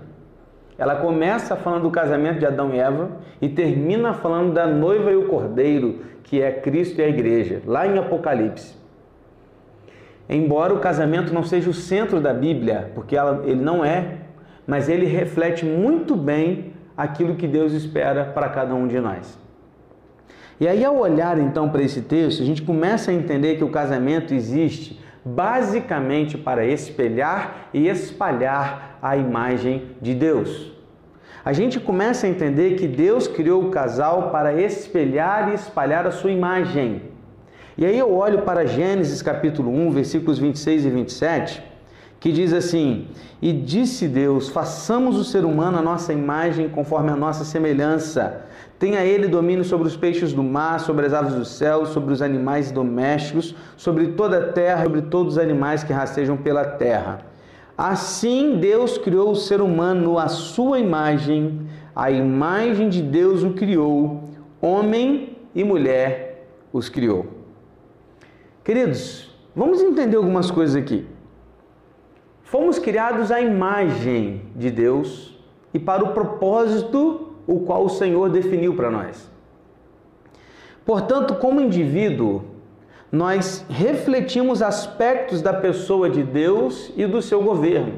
Ela 0.77 0.97
começa 0.97 1.55
falando 1.55 1.83
do 1.83 1.91
casamento 1.91 2.41
de 2.41 2.47
Adão 2.47 2.75
e 2.75 2.79
Eva 2.79 3.11
e 3.41 3.49
termina 3.49 4.13
falando 4.13 4.53
da 4.53 4.67
noiva 4.67 5.13
e 5.13 5.17
o 5.17 5.29
cordeiro, 5.29 6.01
que 6.25 6.43
é 6.43 6.51
Cristo 6.51 6.99
e 7.01 7.05
a 7.05 7.09
igreja, 7.09 7.63
lá 7.65 7.87
em 7.87 7.97
Apocalipse. 7.99 8.75
Embora 10.29 10.73
o 10.73 10.81
casamento 10.81 11.33
não 11.33 11.45
seja 11.45 11.71
o 11.71 11.75
centro 11.75 12.21
da 12.21 12.33
Bíblia, 12.33 12.91
porque 12.95 13.15
ela, 13.15 13.43
ele 13.45 13.61
não 13.61 13.85
é 13.85 14.24
mas 14.67 14.89
ele 14.89 15.07
reflete 15.07 15.65
muito 15.65 16.17
bem 16.17 16.73
aquilo 16.97 17.35
que 17.35 17.47
Deus 17.47 17.73
espera 17.73 18.25
para 18.25 18.49
cada 18.49 18.75
um 18.75 18.87
de 18.87 19.01
nós. 19.01 19.39
E 20.61 20.69
aí, 20.69 20.85
ao 20.85 20.97
olhar 20.97 21.39
então 21.39 21.69
para 21.69 21.83
esse 21.83 22.03
texto, 22.03 22.41
a 22.43 22.47
gente 22.47 22.63
começa 22.63 23.11
a 23.11 23.15
entender 23.15 23.57
que 23.57 23.65
o 23.65 23.71
casamento 23.71 24.33
existe 24.33 25.01
basicamente 25.25 26.39
para 26.39 26.65
espelhar 26.65 27.71
e 27.75 27.89
espalhar 27.89 28.99
a 29.03 29.17
imagem 29.17 29.91
de 30.01 30.15
Deus. 30.15 30.73
A 31.45 31.53
gente 31.53 31.81
começa 31.81 32.27
a 32.27 32.31
entender 32.31 32.77
que 32.77 32.87
Deus 32.87 33.27
criou 33.27 33.65
o 33.65 33.71
casal 33.71 34.31
para 34.31 34.55
espelhar 34.55 35.51
e 35.51 35.55
espalhar 35.55 36.07
a 36.07 36.11
sua 36.11 36.31
imagem. 36.31 37.03
E 37.77 37.85
aí 37.85 37.99
eu 37.99 38.15
olho 38.15 38.43
para 38.43 38.65
Gênesis 38.65 39.21
capítulo 39.21 39.71
1, 39.71 39.91
versículos 39.91 40.39
26 40.39 40.87
e 40.87 40.91
27 40.91 41.74
que 42.25 42.33
diz 42.33 42.55
assim: 42.55 43.07
E 43.43 43.53
disse 43.53 44.09
Deus: 44.09 44.49
façamos 44.49 45.19
o 45.19 45.25
ser 45.25 45.45
humano 45.45 45.77
a 45.77 45.83
nossa 45.83 46.11
imagem, 46.11 46.71
conforme 46.71 47.11
a 47.11 47.17
nossa 47.17 47.45
semelhança. 47.45 48.47
Tenha 48.79 49.05
ele 49.05 49.29
domínio 49.29 49.63
sobre 49.63 49.87
os 49.87 49.95
peixes 49.95 50.33
do 50.33 50.43
mar, 50.43 50.81
sobre 50.81 51.05
as 51.05 51.13
aves 51.13 51.35
do 51.35 51.45
céu, 51.45 51.85
sobre 51.85 52.15
os 52.15 52.23
animais 52.23 52.73
domésticos, 52.73 53.55
sobre 53.77 54.13
toda 54.13 54.39
a 54.39 54.53
terra, 54.55 54.85
sobre 54.85 55.03
todos 55.03 55.35
os 55.35 55.39
animais 55.39 55.85
que 55.85 55.93
rastejam 55.93 56.35
pela 56.35 56.65
terra. 56.65 57.27
Assim 57.77 58.57
Deus 58.57 58.97
criou 58.97 59.33
o 59.33 59.37
ser 59.37 59.61
humano 59.61 60.19
à 60.19 60.29
sua 60.29 60.79
imagem, 60.79 61.61
a 61.95 62.11
imagem 62.11 62.89
de 62.89 63.03
Deus 63.03 63.43
o 63.43 63.51
criou, 63.51 64.31
homem 64.63 65.37
e 65.55 65.63
mulher 65.63 66.47
os 66.73 66.89
criou. 66.89 67.27
Queridos, 68.65 69.31
vamos 69.55 69.83
entender 69.83 70.17
algumas 70.17 70.51
coisas 70.51 70.75
aqui. 70.75 71.13
Fomos 72.55 72.79
criados 72.79 73.33
à 73.33 73.41
imagem 73.41 74.43
de 74.55 74.71
Deus 74.71 75.37
e 75.75 75.79
para 75.81 76.05
o 76.05 76.13
propósito 76.13 77.33
o 77.49 77.59
qual 77.59 77.85
o 77.85 77.89
Senhor 77.89 78.31
definiu 78.31 78.77
para 78.77 78.93
nós. 78.93 79.29
Portanto, 80.87 81.35
como 81.35 81.61
indivíduo, 81.61 82.45
nós 83.11 83.67
refletimos 83.69 84.63
aspectos 84.63 85.43
da 85.43 85.53
pessoa 85.53 86.09
de 86.09 86.23
Deus 86.23 86.93
e 86.97 87.05
do 87.07 87.21
seu 87.21 87.43
governo. 87.43 87.95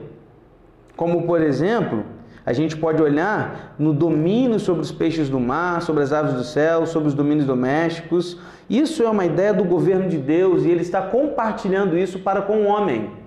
Como, 0.96 1.26
por 1.26 1.42
exemplo, 1.42 2.02
a 2.46 2.54
gente 2.54 2.78
pode 2.78 3.02
olhar 3.02 3.74
no 3.78 3.92
domínio 3.92 4.58
sobre 4.58 4.80
os 4.80 4.90
peixes 4.90 5.28
do 5.28 5.38
mar, 5.38 5.82
sobre 5.82 6.02
as 6.02 6.14
aves 6.14 6.32
do 6.32 6.44
céu, 6.44 6.86
sobre 6.86 7.08
os 7.08 7.14
domínios 7.14 7.44
domésticos. 7.44 8.40
Isso 8.70 9.02
é 9.02 9.10
uma 9.10 9.26
ideia 9.26 9.52
do 9.52 9.64
governo 9.64 10.08
de 10.08 10.16
Deus 10.16 10.64
e 10.64 10.70
ele 10.70 10.80
está 10.80 11.02
compartilhando 11.02 11.94
isso 11.94 12.20
para 12.20 12.40
com 12.40 12.62
o 12.62 12.66
homem. 12.68 13.25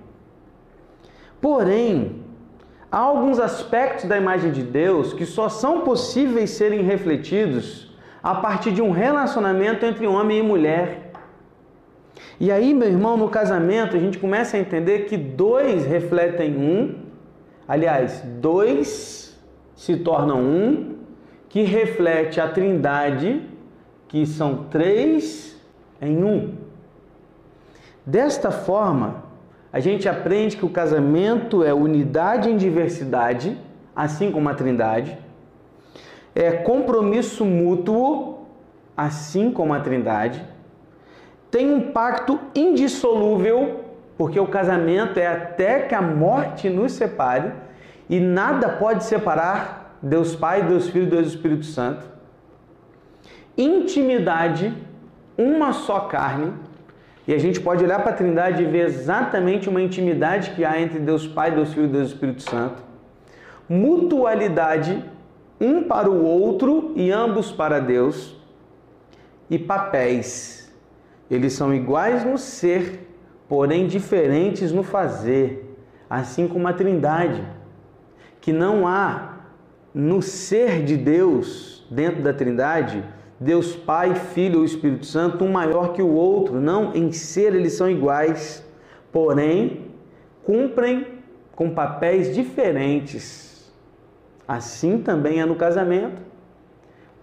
Porém, 1.40 2.22
há 2.90 2.98
alguns 2.98 3.38
aspectos 3.38 4.04
da 4.04 4.16
imagem 4.16 4.52
de 4.52 4.62
Deus 4.62 5.12
que 5.12 5.24
só 5.24 5.48
são 5.48 5.80
possíveis 5.80 6.50
serem 6.50 6.82
refletidos 6.82 7.90
a 8.22 8.34
partir 8.34 8.72
de 8.72 8.82
um 8.82 8.90
relacionamento 8.90 9.86
entre 9.86 10.06
homem 10.06 10.38
e 10.38 10.42
mulher. 10.42 11.12
E 12.38 12.50
aí, 12.50 12.74
meu 12.74 12.88
irmão, 12.88 13.16
no 13.16 13.28
casamento, 13.28 13.96
a 13.96 14.00
gente 14.00 14.18
começa 14.18 14.56
a 14.56 14.60
entender 14.60 15.06
que 15.06 15.16
dois 15.16 15.86
refletem 15.86 16.56
um, 16.56 16.96
aliás, 17.66 18.22
dois 18.40 19.38
se 19.74 19.96
tornam 19.96 20.40
um, 20.40 20.96
que 21.48 21.62
reflete 21.62 22.40
a 22.40 22.48
trindade, 22.48 23.42
que 24.08 24.26
são 24.26 24.64
três 24.70 25.58
em 26.00 26.22
um. 26.22 26.54
Desta 28.04 28.50
forma, 28.50 29.29
a 29.72 29.78
gente 29.78 30.08
aprende 30.08 30.56
que 30.56 30.64
o 30.64 30.70
casamento 30.70 31.62
é 31.62 31.72
unidade 31.72 32.50
em 32.50 32.56
diversidade, 32.56 33.56
assim 33.94 34.32
como 34.32 34.48
a 34.48 34.54
Trindade, 34.54 35.16
é 36.34 36.50
compromisso 36.52 37.44
mútuo, 37.44 38.46
assim 38.96 39.52
como 39.52 39.72
a 39.72 39.80
Trindade, 39.80 40.44
tem 41.50 41.72
um 41.72 41.92
pacto 41.92 42.38
indissolúvel, 42.54 43.84
porque 44.16 44.38
o 44.38 44.46
casamento 44.46 45.18
é 45.18 45.26
até 45.26 45.80
que 45.80 45.94
a 45.94 46.02
morte 46.02 46.68
nos 46.68 46.92
separe 46.92 47.52
e 48.08 48.20
nada 48.20 48.68
pode 48.68 49.04
separar 49.04 49.98
Deus 50.02 50.36
Pai, 50.36 50.62
Deus 50.62 50.88
Filho 50.88 51.08
Deus 51.08 51.28
Espírito 51.28 51.64
Santo. 51.64 52.08
Intimidade, 53.56 54.72
uma 55.36 55.72
só 55.72 56.00
carne, 56.00 56.52
e 57.26 57.34
a 57.34 57.38
gente 57.38 57.60
pode 57.60 57.84
olhar 57.84 58.02
para 58.02 58.12
a 58.12 58.14
Trindade 58.14 58.62
e 58.62 58.66
ver 58.66 58.86
exatamente 58.86 59.68
uma 59.68 59.80
intimidade 59.80 60.50
que 60.50 60.64
há 60.64 60.80
entre 60.80 60.98
Deus 60.98 61.26
Pai, 61.26 61.50
Deus 61.50 61.72
Filho 61.72 61.86
e 61.86 61.88
Deus 61.88 62.08
Espírito 62.08 62.42
Santo. 62.42 62.82
mutualidade, 63.68 65.04
um 65.60 65.84
para 65.84 66.10
o 66.10 66.24
outro 66.24 66.92
e 66.96 67.12
ambos 67.12 67.52
para 67.52 67.78
Deus, 67.78 68.36
e 69.48 69.58
papéis. 69.58 70.72
Eles 71.30 71.52
são 71.52 71.72
iguais 71.72 72.24
no 72.24 72.36
ser, 72.36 73.08
porém 73.48 73.86
diferentes 73.86 74.72
no 74.72 74.82
fazer, 74.82 75.76
assim 76.08 76.48
como 76.48 76.66
a 76.66 76.72
Trindade, 76.72 77.44
que 78.40 78.52
não 78.52 78.88
há 78.88 79.36
no 79.94 80.20
ser 80.20 80.82
de 80.82 80.96
Deus, 80.96 81.86
dentro 81.90 82.22
da 82.22 82.32
Trindade, 82.32 83.04
Deus 83.40 83.74
Pai, 83.74 84.14
Filho 84.14 84.58
ou 84.58 84.64
Espírito 84.66 85.06
Santo, 85.06 85.44
um 85.44 85.50
maior 85.50 85.94
que 85.94 86.02
o 86.02 86.12
outro. 86.12 86.60
Não, 86.60 86.94
em 86.94 87.10
ser 87.10 87.54
eles 87.54 87.72
são 87.72 87.90
iguais, 87.90 88.62
porém 89.10 89.86
cumprem 90.44 91.06
com 91.56 91.70
papéis 91.70 92.34
diferentes. 92.34 93.72
Assim 94.46 94.98
também 94.98 95.40
é 95.40 95.46
no 95.46 95.54
casamento. 95.54 96.20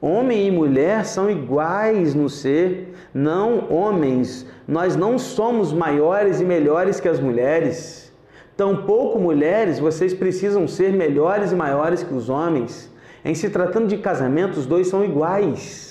Homem 0.01 0.47
e 0.47 0.51
mulher 0.51 1.05
são 1.05 1.29
iguais 1.29 2.15
no 2.15 2.29
ser, 2.29 2.93
não 3.13 3.71
homens. 3.71 4.45
Nós 4.67 4.95
não 4.95 5.19
somos 5.19 5.71
maiores 5.71 6.41
e 6.41 6.45
melhores 6.45 6.99
que 6.99 7.07
as 7.07 7.19
mulheres. 7.19 8.11
Tampouco 8.55 9.19
mulheres, 9.19 9.77
vocês 9.77 10.15
precisam 10.15 10.67
ser 10.67 10.91
melhores 10.93 11.51
e 11.51 11.55
maiores 11.55 12.01
que 12.01 12.13
os 12.13 12.27
homens. 12.27 12.91
Em 13.23 13.35
se 13.35 13.51
tratando 13.51 13.87
de 13.87 13.97
casamento, 13.97 14.57
os 14.57 14.65
dois 14.65 14.87
são 14.87 15.05
iguais, 15.05 15.86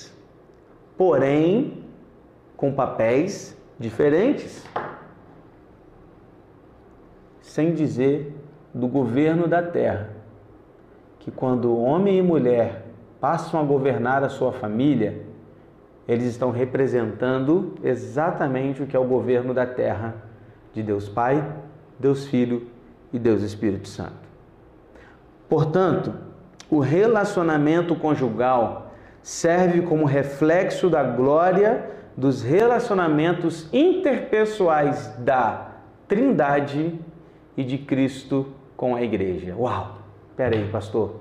porém 0.97 1.83
com 2.57 2.73
papéis 2.73 3.55
diferentes. 3.79 4.65
Sem 7.41 7.73
dizer 7.73 8.35
do 8.73 8.87
governo 8.87 9.47
da 9.47 9.61
terra, 9.61 10.09
que 11.19 11.31
quando 11.31 11.77
homem 11.77 12.17
e 12.17 12.21
mulher 12.21 12.85
passam 13.19 13.59
a 13.59 13.63
governar 13.63 14.23
a 14.23 14.29
sua 14.29 14.51
família, 14.51 15.21
eles 16.07 16.25
estão 16.25 16.51
representando 16.51 17.75
exatamente 17.83 18.81
o 18.81 18.87
que 18.87 18.95
é 18.95 18.99
o 18.99 19.05
governo 19.05 19.53
da 19.53 19.65
terra 19.65 20.15
de 20.73 20.81
Deus 20.81 21.09
Pai, 21.09 21.45
Deus 21.99 22.25
Filho 22.27 22.67
e 23.11 23.19
Deus 23.19 23.41
Espírito 23.41 23.87
Santo. 23.87 24.27
Portanto, 25.49 26.13
o 26.69 26.79
relacionamento 26.79 27.95
conjugal 27.95 28.86
serve 29.27 29.81
como 29.81 30.05
reflexo 30.05 30.89
da 30.89 31.03
glória 31.03 31.85
dos 32.15 32.41
relacionamentos 32.41 33.67
interpessoais 33.73 35.13
da 35.17 35.71
Trindade 36.07 36.97
e 37.57 37.61
de 37.61 37.77
Cristo 37.77 38.53
com 38.77 38.95
a 38.95 39.01
igreja. 39.01 39.53
Uau! 39.53 39.97
Pera 40.37 40.55
aí, 40.55 40.69
pastor. 40.69 41.19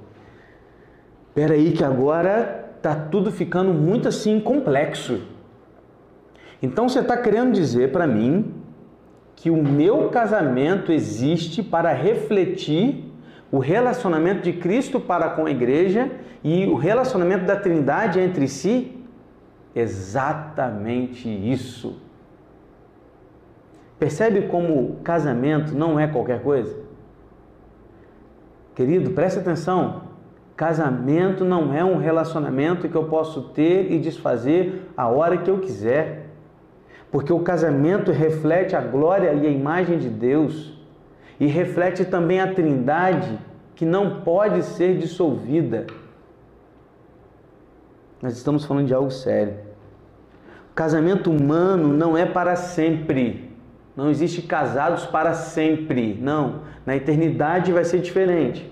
Pera 1.35 1.55
aí 1.55 1.73
que 1.73 1.83
agora 1.83 2.77
tá 2.81 2.95
tudo 2.95 3.33
ficando 3.33 3.75
muito 3.75 4.07
assim 4.07 4.39
complexo. 4.39 5.23
Então 6.63 6.89
você 6.89 7.01
está 7.01 7.17
querendo 7.17 7.53
dizer 7.53 7.91
para 7.91 8.07
mim 8.07 8.55
que 9.35 9.51
o 9.51 9.61
meu 9.61 10.11
casamento 10.11 10.93
existe 10.93 11.61
para 11.61 11.93
refletir 11.93 13.06
o 13.51 13.59
relacionamento 13.59 14.43
de 14.43 14.53
Cristo 14.53 14.99
para 14.99 15.31
com 15.31 15.47
a 15.47 15.51
igreja 15.51 16.11
e 16.43 16.67
o 16.67 16.75
relacionamento 16.75 17.45
da 17.45 17.57
Trindade 17.57 18.21
entre 18.21 18.49
si? 18.49 19.05
Exatamente 19.75 21.29
isso. 21.29 22.01
Percebe 23.99 24.43
como 24.43 24.97
casamento 25.03 25.75
não 25.75 25.99
é 25.99 26.07
qualquer 26.07 26.43
coisa? 26.43 26.77
Querido, 28.75 29.11
preste 29.11 29.39
atenção. 29.39 30.03
Casamento 30.55 31.45
não 31.45 31.73
é 31.73 31.85
um 31.85 31.97
relacionamento 31.97 32.89
que 32.89 32.95
eu 32.95 33.05
posso 33.05 33.43
ter 33.51 33.91
e 33.91 33.99
desfazer 33.99 34.91
a 34.97 35.09
hora 35.09 35.39
que 35.39 35.51
eu 35.51 35.59
quiser. 35.59 36.27
Porque 37.11 37.33
o 37.33 37.41
casamento 37.41 38.13
reflete 38.13 38.77
a 38.77 38.81
glória 38.81 39.33
e 39.33 39.47
a 39.47 39.51
imagem 39.51 39.99
de 39.99 40.09
Deus 40.09 40.76
e 41.39 41.47
reflete 41.47 42.05
também 42.05 42.41
a 42.41 42.53
Trindade 42.53 43.39
que 43.75 43.85
não 43.85 44.21
pode 44.23 44.63
ser 44.63 44.97
dissolvida. 44.97 45.87
Nós 48.23 48.35
estamos 48.37 48.65
falando 48.65 48.87
de 48.87 48.95
algo 48.95 49.11
sério. 49.11 49.55
O 50.71 50.75
casamento 50.75 51.31
humano 51.31 51.89
não 51.89 52.17
é 52.17 52.25
para 52.25 52.57
sempre. 52.57 53.51
Não 53.95 54.11
existe 54.11 54.43
casados 54.43 55.05
para 55.05 55.35
sempre. 55.35 56.19
Não. 56.21 56.63
Na 56.85 56.97
eternidade 56.97 57.73
vai 57.73 57.85
ser 57.85 58.01
diferente. 58.01 58.71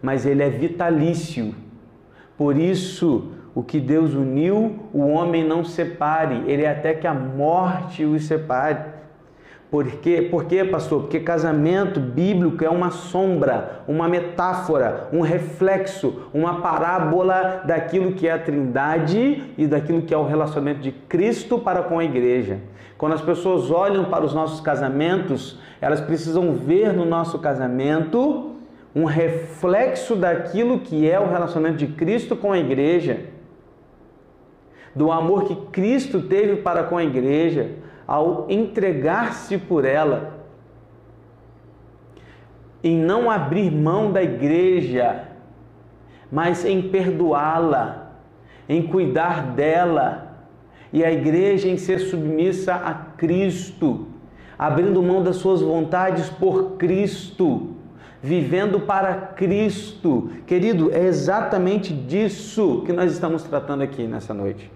Mas 0.00 0.24
ele 0.24 0.42
é 0.42 0.48
vitalício. 0.48 1.54
Por 2.36 2.56
isso, 2.56 3.32
o 3.54 3.62
que 3.62 3.78
Deus 3.78 4.14
uniu, 4.14 4.88
o 4.92 5.06
homem 5.06 5.46
não 5.46 5.64
separe. 5.64 6.42
Ele 6.46 6.62
é 6.62 6.70
até 6.70 6.94
que 6.94 7.06
a 7.06 7.14
morte 7.14 8.04
os 8.04 8.24
separe. 8.24 8.80
Por 9.72 9.86
quê? 9.86 10.28
Por 10.30 10.44
quê, 10.44 10.66
pastor? 10.66 11.00
Porque 11.00 11.18
casamento 11.18 11.98
bíblico 11.98 12.62
é 12.62 12.68
uma 12.68 12.90
sombra, 12.90 13.80
uma 13.88 14.06
metáfora, 14.06 15.08
um 15.10 15.22
reflexo, 15.22 16.28
uma 16.34 16.60
parábola 16.60 17.62
daquilo 17.64 18.12
que 18.12 18.28
é 18.28 18.32
a 18.32 18.38
Trindade 18.38 19.42
e 19.56 19.66
daquilo 19.66 20.02
que 20.02 20.12
é 20.12 20.16
o 20.18 20.26
relacionamento 20.26 20.80
de 20.80 20.92
Cristo 20.92 21.58
para 21.58 21.82
com 21.84 21.98
a 21.98 22.04
igreja. 22.04 22.58
Quando 22.98 23.14
as 23.14 23.22
pessoas 23.22 23.70
olham 23.70 24.04
para 24.04 24.26
os 24.26 24.34
nossos 24.34 24.60
casamentos, 24.60 25.58
elas 25.80 26.02
precisam 26.02 26.52
ver 26.52 26.92
no 26.92 27.06
nosso 27.06 27.38
casamento 27.38 28.50
um 28.94 29.06
reflexo 29.06 30.14
daquilo 30.14 30.80
que 30.80 31.10
é 31.10 31.18
o 31.18 31.30
relacionamento 31.30 31.78
de 31.78 31.86
Cristo 31.86 32.36
com 32.36 32.52
a 32.52 32.58
igreja, 32.58 33.20
do 34.94 35.10
amor 35.10 35.44
que 35.44 35.56
Cristo 35.72 36.20
teve 36.20 36.56
para 36.56 36.82
com 36.82 36.98
a 36.98 37.02
igreja 37.02 37.70
ao 38.06 38.46
entregar-se 38.48 39.58
por 39.58 39.84
ela, 39.84 40.42
em 42.82 42.96
não 42.96 43.30
abrir 43.30 43.70
mão 43.70 44.10
da 44.10 44.22
igreja, 44.22 45.28
mas 46.30 46.64
em 46.64 46.82
perdoá-la, 46.82 48.12
em 48.68 48.82
cuidar 48.82 49.52
dela, 49.52 50.36
e 50.92 51.04
a 51.04 51.10
igreja 51.10 51.68
em 51.68 51.76
ser 51.76 51.98
submissa 52.00 52.74
a 52.74 52.92
Cristo, 52.92 54.06
abrindo 54.58 55.02
mão 55.02 55.22
das 55.22 55.36
suas 55.36 55.62
vontades 55.62 56.28
por 56.28 56.72
Cristo, 56.72 57.68
vivendo 58.22 58.80
para 58.80 59.14
Cristo. 59.14 60.30
Querido, 60.46 60.92
é 60.92 61.04
exatamente 61.04 61.92
disso 61.92 62.82
que 62.84 62.92
nós 62.92 63.12
estamos 63.12 63.42
tratando 63.42 63.82
aqui 63.82 64.06
nessa 64.06 64.34
noite. 64.34 64.70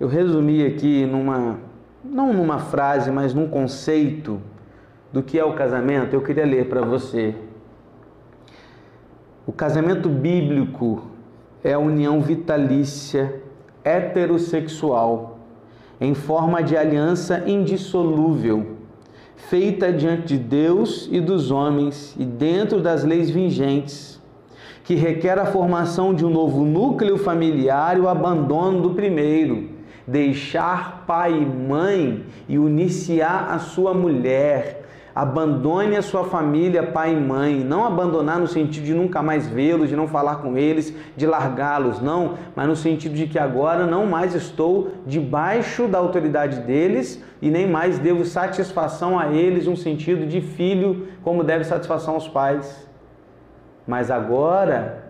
Eu 0.00 0.06
resumi 0.06 0.64
aqui 0.64 1.04
numa, 1.04 1.58
não 2.04 2.32
numa 2.32 2.60
frase, 2.60 3.10
mas 3.10 3.34
num 3.34 3.48
conceito 3.48 4.40
do 5.12 5.24
que 5.24 5.36
é 5.36 5.44
o 5.44 5.54
casamento. 5.54 6.14
Eu 6.14 6.20
queria 6.20 6.46
ler 6.46 6.68
para 6.68 6.82
você. 6.82 7.34
O 9.44 9.50
casamento 9.50 10.08
bíblico 10.08 11.02
é 11.64 11.72
a 11.72 11.80
união 11.80 12.20
vitalícia 12.20 13.42
heterossexual 13.82 15.40
em 16.00 16.14
forma 16.14 16.62
de 16.62 16.76
aliança 16.76 17.42
indissolúvel, 17.48 18.76
feita 19.34 19.92
diante 19.92 20.28
de 20.28 20.38
Deus 20.38 21.08
e 21.10 21.20
dos 21.20 21.50
homens 21.50 22.14
e 22.16 22.24
dentro 22.24 22.80
das 22.80 23.02
leis 23.02 23.30
vigentes, 23.30 24.22
que 24.84 24.94
requer 24.94 25.40
a 25.40 25.46
formação 25.46 26.14
de 26.14 26.24
um 26.24 26.30
novo 26.30 26.64
núcleo 26.64 27.18
familiar 27.18 27.98
e 27.98 28.00
o 28.00 28.08
abandono 28.08 28.80
do 28.80 28.90
primeiro 28.90 29.77
deixar 30.08 31.04
pai 31.06 31.34
e 31.34 31.44
mãe 31.44 32.24
e 32.48 32.58
uniciar 32.58 33.52
a 33.52 33.58
sua 33.58 33.92
mulher. 33.92 34.86
Abandone 35.14 35.96
a 35.96 36.02
sua 36.02 36.24
família, 36.24 36.82
pai 36.82 37.12
e 37.12 37.16
mãe. 37.16 37.56
Não 37.56 37.84
abandonar 37.84 38.38
no 38.38 38.46
sentido 38.46 38.84
de 38.84 38.94
nunca 38.94 39.20
mais 39.20 39.46
vê-los, 39.48 39.88
de 39.88 39.96
não 39.96 40.08
falar 40.08 40.36
com 40.36 40.56
eles, 40.56 40.94
de 41.16 41.26
largá-los, 41.26 42.00
não, 42.00 42.34
mas 42.56 42.66
no 42.68 42.76
sentido 42.76 43.14
de 43.14 43.26
que 43.26 43.38
agora 43.38 43.86
não 43.86 44.06
mais 44.06 44.34
estou 44.34 44.92
debaixo 45.06 45.86
da 45.88 45.98
autoridade 45.98 46.60
deles 46.60 47.22
e 47.42 47.50
nem 47.50 47.68
mais 47.68 47.98
devo 47.98 48.24
satisfação 48.24 49.18
a 49.18 49.28
eles, 49.28 49.66
um 49.66 49.76
sentido 49.76 50.24
de 50.24 50.40
filho, 50.40 51.08
como 51.22 51.44
deve 51.44 51.64
satisfação 51.64 52.14
aos 52.14 52.28
pais. 52.28 52.88
Mas 53.86 54.10
agora 54.10 55.04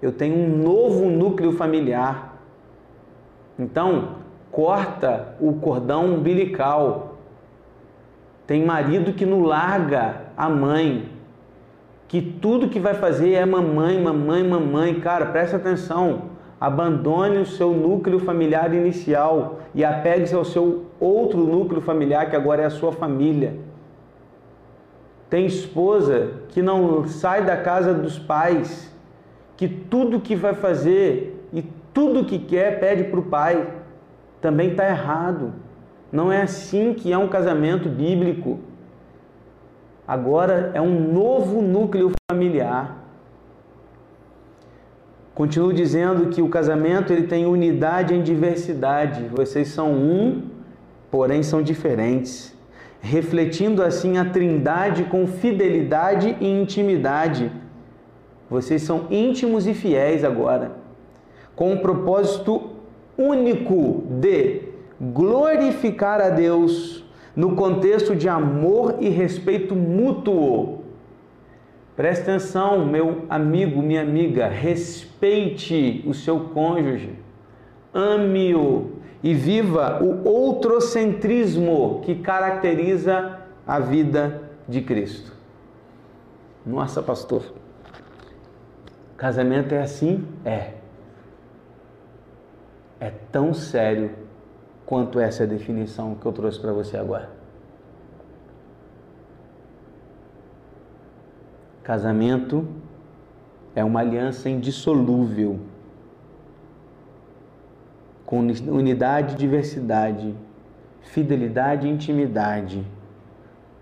eu 0.00 0.12
tenho 0.12 0.36
um 0.36 0.58
novo 0.58 1.08
núcleo 1.08 1.52
familiar. 1.52 2.38
Então, 3.58 4.23
corta 4.54 5.34
o 5.40 5.54
cordão 5.54 6.14
umbilical. 6.14 7.18
Tem 8.46 8.64
marido 8.64 9.12
que 9.12 9.26
não 9.26 9.42
larga 9.42 10.26
a 10.36 10.48
mãe, 10.48 11.08
que 12.06 12.22
tudo 12.22 12.68
que 12.68 12.78
vai 12.78 12.94
fazer 12.94 13.32
é 13.32 13.44
mamãe, 13.44 14.00
mamãe, 14.00 14.44
mamãe. 14.44 15.00
Cara, 15.00 15.26
presta 15.26 15.56
atenção. 15.56 16.34
Abandone 16.60 17.38
o 17.38 17.46
seu 17.46 17.72
núcleo 17.72 18.20
familiar 18.20 18.72
inicial 18.72 19.58
e 19.74 19.84
apegue-se 19.84 20.36
ao 20.36 20.44
seu 20.44 20.84
outro 21.00 21.40
núcleo 21.40 21.80
familiar, 21.80 22.30
que 22.30 22.36
agora 22.36 22.62
é 22.62 22.66
a 22.66 22.70
sua 22.70 22.92
família. 22.92 23.56
Tem 25.28 25.46
esposa 25.46 26.30
que 26.50 26.62
não 26.62 27.08
sai 27.08 27.44
da 27.44 27.56
casa 27.56 27.92
dos 27.92 28.20
pais, 28.20 28.94
que 29.56 29.66
tudo 29.66 30.20
que 30.20 30.36
vai 30.36 30.54
fazer 30.54 31.44
e 31.52 31.62
tudo 31.92 32.24
que 32.24 32.38
quer 32.38 32.78
pede 32.78 33.04
para 33.04 33.18
o 33.18 33.24
pai. 33.24 33.83
Também 34.44 34.72
está 34.72 34.86
errado. 34.86 35.54
Não 36.12 36.30
é 36.30 36.42
assim 36.42 36.92
que 36.92 37.10
é 37.10 37.16
um 37.16 37.28
casamento 37.28 37.88
bíblico. 37.88 38.58
Agora 40.06 40.70
é 40.74 40.80
um 40.82 41.10
novo 41.10 41.62
núcleo 41.62 42.12
familiar. 42.30 43.06
Continuo 45.34 45.72
dizendo 45.72 46.28
que 46.28 46.42
o 46.42 46.50
casamento 46.50 47.10
ele 47.10 47.26
tem 47.26 47.46
unidade 47.46 48.12
em 48.12 48.22
diversidade. 48.22 49.30
Vocês 49.32 49.68
são 49.68 49.94
um, 49.94 50.42
porém 51.10 51.42
são 51.42 51.62
diferentes, 51.62 52.54
refletindo 53.00 53.82
assim 53.82 54.18
a 54.18 54.26
trindade 54.26 55.04
com 55.04 55.26
fidelidade 55.26 56.36
e 56.38 56.46
intimidade. 56.46 57.50
Vocês 58.50 58.82
são 58.82 59.06
íntimos 59.10 59.66
e 59.66 59.72
fiéis 59.72 60.22
agora, 60.22 60.72
com 61.56 61.72
o 61.72 61.80
propósito 61.80 62.73
único 63.16 64.04
de 64.08 64.62
glorificar 65.00 66.20
a 66.20 66.30
Deus 66.30 67.04
no 67.34 67.56
contexto 67.56 68.14
de 68.14 68.28
amor 68.28 68.96
e 69.00 69.08
respeito 69.08 69.74
mútuo 69.74 70.84
Preste 71.96 72.22
atenção, 72.22 72.84
meu 72.84 73.24
amigo, 73.30 73.80
minha 73.80 74.02
amiga, 74.02 74.48
respeite 74.48 76.02
o 76.06 76.12
seu 76.12 76.40
cônjuge, 76.40 77.16
ame-o 77.92 78.94
e 79.22 79.32
viva 79.32 80.02
o 80.02 80.28
outrocentrismo 80.28 82.02
que 82.04 82.16
caracteriza 82.16 83.38
a 83.64 83.78
vida 83.78 84.42
de 84.68 84.80
Cristo. 84.80 85.32
Nossa, 86.66 87.00
pastor, 87.00 87.44
casamento 89.16 89.72
é 89.72 89.80
assim? 89.80 90.26
É. 90.44 90.72
É 93.00 93.10
tão 93.30 93.52
sério 93.52 94.10
quanto 94.86 95.18
essa 95.18 95.46
definição 95.46 96.14
que 96.14 96.26
eu 96.26 96.32
trouxe 96.32 96.60
para 96.60 96.72
você 96.72 96.96
agora. 96.96 97.30
Casamento 101.82 102.66
é 103.74 103.84
uma 103.84 104.00
aliança 104.00 104.48
indissolúvel, 104.48 105.60
com 108.24 108.38
unidade 108.38 109.34
diversidade, 109.34 110.34
fidelidade 111.02 111.86
e 111.86 111.90
intimidade, 111.90 112.86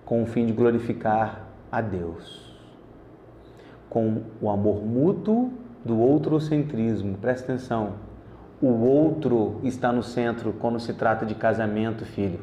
com 0.04 0.22
o 0.22 0.26
fim 0.26 0.46
de 0.46 0.52
glorificar 0.52 1.46
a 1.70 1.80
Deus. 1.80 2.52
Com 3.88 4.22
o 4.40 4.50
amor 4.50 4.84
mútuo 4.84 5.52
do 5.84 5.98
outrocentrismo. 6.00 7.16
Presta 7.18 7.52
atenção. 7.52 7.94
O 8.62 8.68
outro 8.68 9.60
está 9.64 9.90
no 9.90 10.04
centro 10.04 10.52
quando 10.52 10.78
se 10.78 10.94
trata 10.94 11.26
de 11.26 11.34
casamento, 11.34 12.06
filho. 12.06 12.38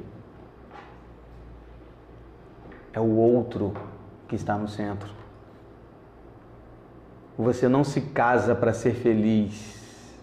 É 2.91 2.99
o 2.99 3.15
outro 3.15 3.73
que 4.27 4.35
está 4.35 4.57
no 4.57 4.67
centro. 4.67 5.09
Você 7.37 7.69
não 7.69 7.85
se 7.85 8.01
casa 8.01 8.53
para 8.53 8.73
ser 8.73 8.95
feliz. 8.95 10.13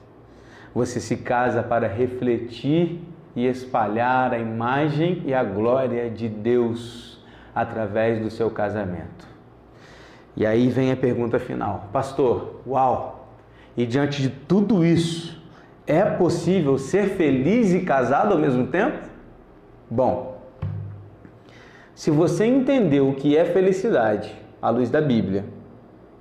Você 0.75 1.01
se 1.01 1.17
casa 1.17 1.63
para 1.63 1.89
refletir 1.89 3.01
e 3.35 3.47
espalhar 3.47 4.35
a 4.35 4.39
imagem 4.39 5.23
e 5.25 5.33
a 5.33 5.43
glória 5.43 6.11
de 6.11 6.29
Deus 6.29 7.25
através 7.55 8.23
do 8.23 8.31
seu 8.31 8.51
casamento. 8.51 9.27
E 10.37 10.45
aí 10.45 10.69
vem 10.69 10.93
a 10.93 10.97
pergunta 10.97 11.39
final: 11.39 11.89
Pastor, 11.91 12.61
uau! 12.67 13.31
E 13.75 13.87
diante 13.87 14.21
de 14.21 14.29
tudo 14.29 14.85
isso, 14.85 15.36
é 15.87 16.05
possível 16.05 16.79
ser 16.79 17.11
feliz 17.11 17.73
e 17.73 17.81
casado 17.81 18.33
ao 18.33 18.39
mesmo 18.39 18.67
tempo? 18.67 18.99
Bom, 19.91 20.41
se 21.95 22.11
você 22.11 22.45
entendeu 22.45 23.09
o 23.09 23.15
que 23.15 23.37
é 23.37 23.45
felicidade 23.45 24.37
à 24.61 24.69
luz 24.69 24.91
da 24.91 25.01
Bíblia, 25.01 25.45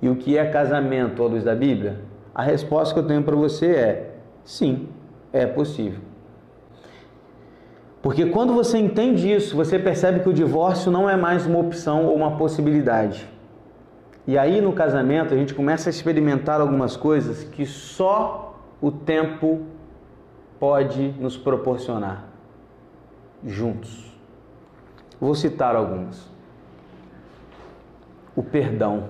e 0.00 0.08
o 0.08 0.16
que 0.16 0.36
é 0.36 0.44
casamento 0.46 1.22
à 1.22 1.26
luz 1.26 1.42
da 1.42 1.54
Bíblia? 1.54 2.00
A 2.34 2.42
resposta 2.42 2.94
que 2.94 3.00
eu 3.00 3.06
tenho 3.06 3.22
para 3.22 3.34
você 3.34 3.66
é 3.66 4.10
sim, 4.44 4.88
é 5.32 5.46
possível. 5.46 6.00
Porque 8.02 8.26
quando 8.26 8.52
você 8.52 8.78
entende 8.78 9.32
isso, 9.32 9.56
você 9.56 9.78
percebe 9.78 10.20
que 10.20 10.28
o 10.28 10.32
divórcio 10.32 10.92
não 10.92 11.10
é 11.10 11.16
mais 11.16 11.44
uma 11.44 11.58
opção 11.58 12.06
ou 12.06 12.14
uma 12.14 12.36
possibilidade. 12.36 13.26
E 14.26 14.38
aí 14.38 14.60
no 14.60 14.72
casamento 14.72 15.34
a 15.34 15.36
gente 15.36 15.54
começa 15.54 15.88
a 15.88 15.90
experimentar 15.90 16.60
algumas 16.60 16.96
coisas 16.96 17.42
que 17.42 17.66
só 17.66 18.45
o 18.80 18.90
tempo 18.90 19.62
pode 20.58 21.12
nos 21.18 21.36
proporcionar 21.36 22.24
juntos. 23.44 24.16
Vou 25.20 25.34
citar 25.34 25.74
algumas. 25.74 26.28
O 28.34 28.42
perdão. 28.42 29.08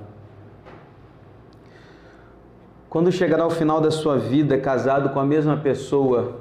Quando 2.89 3.11
chegar 3.11 3.41
ao 3.41 3.51
final 3.51 3.81
da 3.81 3.91
sua 3.91 4.17
vida 4.17 4.59
casado 4.59 5.11
com 5.11 5.19
a 5.19 5.25
mesma 5.25 5.57
pessoa, 5.57 6.41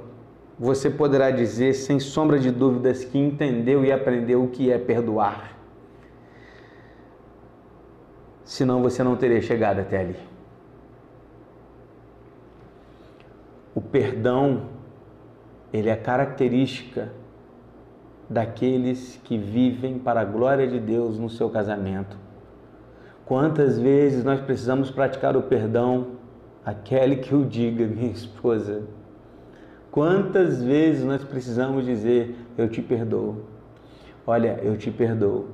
você 0.58 0.90
poderá 0.90 1.32
dizer, 1.32 1.74
sem 1.74 2.00
sombra 2.00 2.40
de 2.40 2.52
dúvidas, 2.52 3.04
que 3.04 3.18
entendeu 3.18 3.84
e 3.84 3.92
aprendeu 3.92 4.44
o 4.44 4.48
que 4.48 4.72
é 4.72 4.78
perdoar. 4.78 5.58
Senão 8.44 8.82
você 8.82 9.04
não 9.04 9.16
teria 9.16 9.42
chegado 9.42 9.80
até 9.80 10.00
ali. 10.00 10.35
Perdão, 13.86 14.64
ele 15.72 15.90
é 15.90 15.96
característica 15.96 17.12
daqueles 18.30 19.20
que 19.24 19.38
vivem 19.38 20.00
para 20.00 20.22
a 20.22 20.26
glória 20.26 20.68
de 20.68 20.80
Deus 20.80 21.18
no 21.18 21.30
seu 21.30 21.50
casamento. 21.50 22.18
Quantas 23.26 23.80
vezes 23.80 24.24
nós 24.24 24.40
precisamos 24.42 24.92
praticar 24.92 25.36
o 25.38 25.44
perdão 25.44 26.16
aquele 26.66 27.18
que 27.18 27.36
o 27.36 27.46
diga, 27.46 27.86
minha 27.88 28.12
esposa. 28.12 28.84
Quantas 29.92 30.62
vezes 30.62 31.06
nós 31.06 31.24
precisamos 31.24 31.86
dizer: 31.86 32.36
Eu 32.58 32.68
te 32.68 32.82
perdoo? 32.82 33.44
Olha, 34.26 34.60
eu 34.64 34.76
te 34.76 34.90
perdoo. 34.90 35.48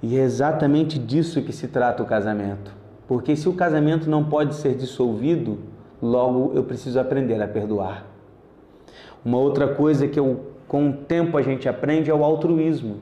E 0.00 0.16
é 0.16 0.22
exatamente 0.22 0.98
disso 0.98 1.42
que 1.42 1.52
se 1.52 1.66
trata 1.66 2.02
o 2.02 2.06
casamento. 2.06 2.74
Porque 3.08 3.34
se 3.36 3.48
o 3.48 3.54
casamento 3.54 4.08
não 4.08 4.24
pode 4.24 4.54
ser 4.54 4.74
dissolvido, 4.74 5.58
logo 6.04 6.52
eu 6.54 6.64
preciso 6.64 7.00
aprender 7.00 7.40
a 7.42 7.48
perdoar. 7.48 8.04
Uma 9.24 9.38
outra 9.38 9.68
coisa 9.68 10.06
que 10.06 10.20
eu, 10.20 10.52
com 10.68 10.90
o 10.90 10.92
tempo 10.92 11.36
a 11.36 11.42
gente 11.42 11.68
aprende 11.68 12.10
é 12.10 12.14
o 12.14 12.22
altruísmo. 12.22 12.96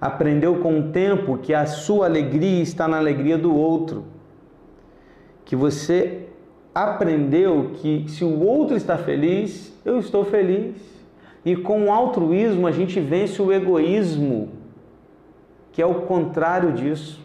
Aprendeu 0.00 0.56
com 0.56 0.78
o 0.78 0.82
tempo 0.90 1.38
que 1.38 1.54
a 1.54 1.64
sua 1.64 2.06
alegria 2.06 2.62
está 2.62 2.86
na 2.86 2.98
alegria 2.98 3.38
do 3.38 3.54
outro 3.54 4.04
que 5.44 5.54
você 5.54 6.26
aprendeu 6.74 7.72
que 7.74 8.06
se 8.08 8.24
o 8.24 8.40
outro 8.40 8.76
está 8.76 8.96
feliz, 8.96 9.72
eu 9.84 9.98
estou 9.98 10.24
feliz. 10.24 10.74
E 11.44 11.54
com 11.54 11.84
o 11.84 11.92
altruísmo 11.92 12.66
a 12.66 12.72
gente 12.72 12.98
vence 12.98 13.40
o 13.40 13.52
egoísmo, 13.52 14.48
que 15.70 15.82
é 15.82 15.86
o 15.86 16.02
contrário 16.02 16.72
disso. 16.72 17.23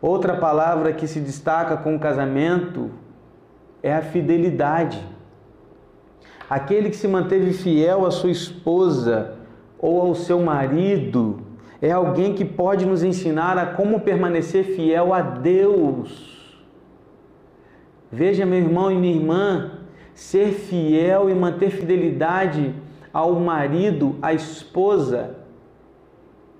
Outra 0.00 0.36
palavra 0.36 0.92
que 0.92 1.06
se 1.06 1.20
destaca 1.20 1.76
com 1.76 1.96
o 1.96 1.98
casamento 1.98 2.90
é 3.82 3.94
a 3.94 4.02
fidelidade. 4.02 5.04
Aquele 6.48 6.90
que 6.90 6.96
se 6.96 7.08
manteve 7.08 7.52
fiel 7.52 8.06
à 8.06 8.10
sua 8.10 8.30
esposa 8.30 9.36
ou 9.78 10.00
ao 10.00 10.14
seu 10.14 10.40
marido 10.40 11.40
é 11.80 11.90
alguém 11.92 12.34
que 12.34 12.44
pode 12.44 12.86
nos 12.86 13.02
ensinar 13.02 13.58
a 13.58 13.66
como 13.66 14.00
permanecer 14.00 14.64
fiel 14.64 15.12
a 15.12 15.20
Deus 15.20 16.38
Veja, 18.10 18.46
meu 18.46 18.58
irmão 18.58 18.90
e 18.90 18.96
minha 18.96 19.14
irmã, 19.14 19.70
ser 20.14 20.52
fiel 20.52 21.28
e 21.28 21.34
manter 21.34 21.70
fidelidade 21.70 22.74
ao 23.12 23.34
marido, 23.34 24.16
à 24.22 24.32
esposa, 24.32 25.36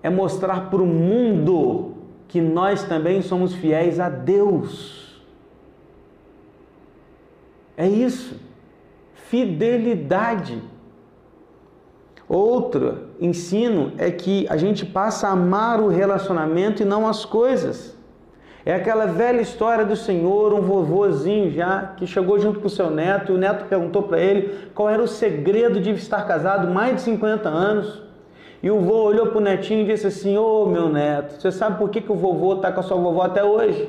é 0.03 0.11
mostrar 0.11 0.68
para 0.68 0.83
o 0.83 0.87
mundo 0.87 1.88
que 2.28 2.40
nós 2.40 2.84
também 2.84 3.22
somos 3.22 3.54
fiéis 3.54 3.98
a 3.98 4.10
Deus. 4.10 5.18
É 7.76 7.88
isso. 7.88 8.36
Fidelidade. 9.14 10.62
Outro 12.28 13.08
ensino 13.18 13.92
é 13.96 14.10
que 14.10 14.46
a 14.50 14.56
gente 14.58 14.84
passa 14.84 15.28
a 15.28 15.30
amar 15.32 15.80
o 15.80 15.88
relacionamento 15.88 16.82
e 16.82 16.84
não 16.84 17.08
as 17.08 17.24
coisas. 17.24 17.96
É 18.66 18.74
aquela 18.74 19.06
velha 19.06 19.40
história 19.40 19.86
do 19.86 19.96
senhor, 19.96 20.52
um 20.52 20.60
vovozinho 20.60 21.50
já, 21.50 21.94
que 21.96 22.06
chegou 22.06 22.38
junto 22.38 22.60
com 22.60 22.66
o 22.66 22.70
seu 22.70 22.90
neto, 22.90 23.32
e 23.32 23.34
o 23.34 23.38
neto 23.38 23.64
perguntou 23.64 24.02
para 24.02 24.20
ele 24.20 24.68
qual 24.74 24.90
era 24.90 25.02
o 25.02 25.08
segredo 25.08 25.80
de 25.80 25.90
estar 25.92 26.26
casado 26.26 26.68
mais 26.68 26.96
de 26.96 27.00
50 27.00 27.48
anos. 27.48 28.07
E 28.62 28.70
o 28.70 28.80
vô 28.80 29.04
olhou 29.04 29.26
para 29.28 29.38
o 29.38 29.40
netinho 29.40 29.82
e 29.82 29.86
disse 29.86 30.06
assim: 30.08 30.36
Ô 30.36 30.62
oh, 30.62 30.66
meu 30.66 30.88
neto, 30.88 31.40
você 31.40 31.52
sabe 31.52 31.78
por 31.78 31.90
que, 31.90 32.00
que 32.00 32.10
o 32.10 32.16
vovô 32.16 32.54
está 32.54 32.72
com 32.72 32.80
a 32.80 32.82
sua 32.82 32.96
vovó 32.96 33.22
até 33.22 33.44
hoje? 33.44 33.88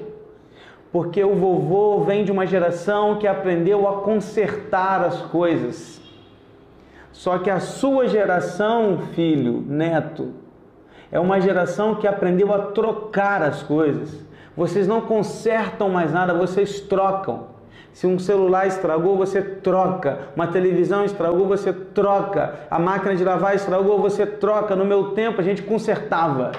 Porque 0.92 1.24
o 1.24 1.36
vovô 1.36 2.02
vem 2.02 2.24
de 2.24 2.32
uma 2.32 2.46
geração 2.46 3.18
que 3.18 3.28
aprendeu 3.28 3.88
a 3.88 4.02
consertar 4.02 5.02
as 5.02 5.22
coisas. 5.24 6.00
Só 7.12 7.38
que 7.40 7.50
a 7.50 7.60
sua 7.60 8.08
geração, 8.08 9.00
filho, 9.14 9.64
neto, 9.68 10.34
é 11.12 11.20
uma 11.20 11.42
geração 11.42 11.96
que 11.96 12.08
aprendeu 12.08 12.54
a 12.54 12.60
trocar 12.68 13.42
as 13.42 13.64
coisas. 13.64 14.24
Vocês 14.56 14.88
não 14.88 15.02
consertam 15.02 15.90
mais 15.90 16.12
nada, 16.12 16.34
vocês 16.34 16.80
trocam. 16.80 17.49
Se 17.94 18.08
um 18.08 18.20
celular 18.20 18.68
estragou, 18.68 19.18
você 19.18 19.42
troca. 19.42 20.30
Uma 20.36 20.48
televisão 20.48 21.04
estragou, 21.04 21.48
você 21.48 21.74
troca. 21.74 22.60
A 22.70 22.80
máquina 22.80 23.16
de 23.16 23.24
lavar 23.24 23.56
estragou, 23.56 24.00
você 24.00 24.26
troca. 24.26 24.76
No 24.76 24.86
meu 24.86 25.12
tempo, 25.12 25.42
a 25.42 25.44
gente 25.44 25.64
consertava. 25.64 26.52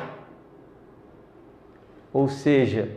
Ou 2.13 2.29
seja, 2.29 2.91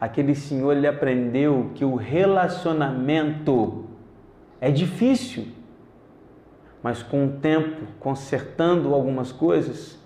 aquele 0.00 0.34
senhor 0.34 0.76
ele 0.76 0.86
aprendeu 0.86 1.70
que 1.74 1.84
o 1.84 1.96
relacionamento 1.96 3.84
é 4.60 4.70
difícil, 4.70 5.48
mas 6.82 7.02
com 7.02 7.26
o 7.26 7.32
tempo, 7.32 7.82
consertando 7.98 8.94
algumas 8.94 9.32
coisas, 9.32 9.98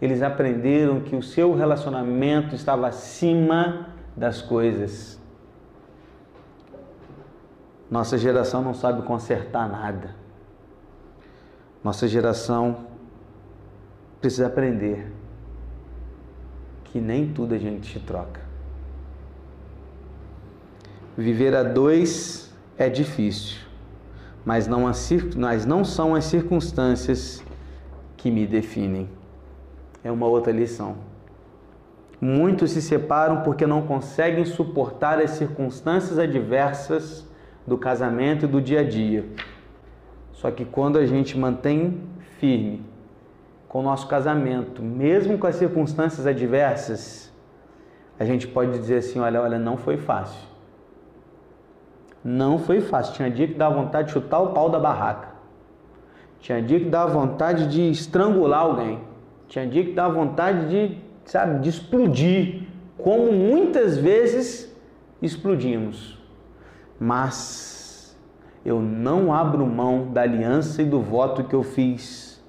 eles 0.00 0.22
aprenderam 0.22 1.00
que 1.00 1.16
o 1.16 1.22
seu 1.22 1.54
relacionamento 1.54 2.54
estava 2.54 2.86
acima 2.86 3.88
das 4.16 4.40
coisas. 4.40 5.17
Nossa 7.90 8.18
geração 8.18 8.62
não 8.62 8.74
sabe 8.74 9.02
consertar 9.02 9.68
nada. 9.68 10.14
Nossa 11.82 12.06
geração 12.06 12.86
precisa 14.20 14.46
aprender 14.46 15.10
que 16.84 17.00
nem 17.00 17.32
tudo 17.32 17.54
a 17.54 17.58
gente 17.58 17.98
troca. 18.00 18.40
Viver 21.16 21.54
a 21.54 21.62
dois 21.62 22.52
é 22.76 22.88
difícil, 22.88 23.58
mas 24.44 24.66
não, 24.66 24.84
mas 25.36 25.66
não 25.66 25.84
são 25.84 26.14
as 26.14 26.24
circunstâncias 26.24 27.42
que 28.16 28.30
me 28.30 28.46
definem. 28.46 29.08
É 30.02 30.12
uma 30.12 30.26
outra 30.26 30.52
lição. 30.52 30.96
Muitos 32.20 32.72
se 32.72 32.82
separam 32.82 33.42
porque 33.42 33.66
não 33.66 33.82
conseguem 33.86 34.44
suportar 34.44 35.20
as 35.20 35.32
circunstâncias 35.32 36.18
adversas 36.18 37.27
do 37.68 37.76
casamento 37.76 38.46
e 38.46 38.48
do 38.48 38.60
dia 38.60 38.80
a 38.80 38.82
dia. 38.82 39.26
Só 40.32 40.50
que 40.50 40.64
quando 40.64 40.98
a 40.98 41.06
gente 41.06 41.36
mantém 41.36 42.00
firme 42.38 42.82
com 43.68 43.80
o 43.80 43.82
nosso 43.82 44.08
casamento, 44.08 44.82
mesmo 44.82 45.36
com 45.36 45.46
as 45.46 45.56
circunstâncias 45.56 46.26
adversas, 46.26 47.32
a 48.18 48.24
gente 48.24 48.48
pode 48.48 48.72
dizer 48.72 48.96
assim: 48.98 49.20
olha, 49.20 49.42
olha, 49.42 49.58
não 49.58 49.76
foi 49.76 49.98
fácil. 49.98 50.48
Não 52.24 52.58
foi 52.58 52.80
fácil. 52.80 53.14
Tinha 53.14 53.30
dia 53.30 53.46
que 53.46 53.54
dava 53.54 53.74
vontade 53.76 54.08
de 54.08 54.14
chutar 54.14 54.40
o 54.40 54.52
pau 54.52 54.70
da 54.70 54.78
barraca. 54.78 55.28
Tinha 56.40 56.62
dia 56.62 56.80
que 56.80 56.88
dava 56.88 57.12
vontade 57.12 57.68
de 57.68 57.90
estrangular 57.90 58.60
alguém. 58.60 59.00
Tinha 59.46 59.66
dia 59.66 59.84
que 59.84 59.92
dava 59.92 60.14
vontade 60.14 60.68
de, 60.68 60.98
sabe, 61.24 61.60
de 61.60 61.68
explodir, 61.68 62.62
como 62.96 63.32
muitas 63.32 63.96
vezes 63.96 64.74
explodimos 65.22 66.17
mas 66.98 68.16
eu 68.64 68.80
não 68.80 69.32
abro 69.32 69.66
mão 69.66 70.12
da 70.12 70.22
aliança 70.22 70.82
e 70.82 70.84
do 70.84 71.00
voto 71.00 71.44
que 71.44 71.54
eu 71.54 71.62
fiz 71.62 72.42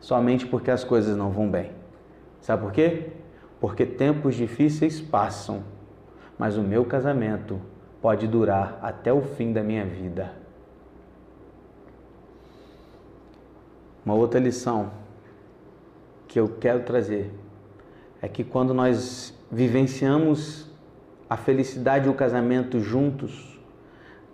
somente 0.00 0.46
porque 0.46 0.70
as 0.70 0.84
coisas 0.84 1.16
não 1.16 1.30
vão 1.30 1.50
bem. 1.50 1.72
Sabe 2.40 2.62
por 2.62 2.72
quê? 2.72 3.10
Porque 3.60 3.86
tempos 3.86 4.34
difíceis 4.34 5.00
passam, 5.00 5.64
mas 6.38 6.58
o 6.58 6.62
meu 6.62 6.84
casamento 6.84 7.58
pode 8.02 8.28
durar 8.28 8.78
até 8.82 9.12
o 9.12 9.22
fim 9.22 9.52
da 9.52 9.62
minha 9.62 9.86
vida. 9.86 10.32
Uma 14.04 14.14
outra 14.14 14.38
lição 14.38 14.90
que 16.28 16.38
eu 16.38 16.48
quero 16.60 16.80
trazer 16.80 17.32
é 18.20 18.28
que 18.28 18.44
quando 18.44 18.74
nós 18.74 19.32
vivenciamos 19.50 20.70
a 21.30 21.36
felicidade 21.38 22.06
e 22.06 22.10
o 22.10 22.14
casamento 22.14 22.80
juntos, 22.80 23.53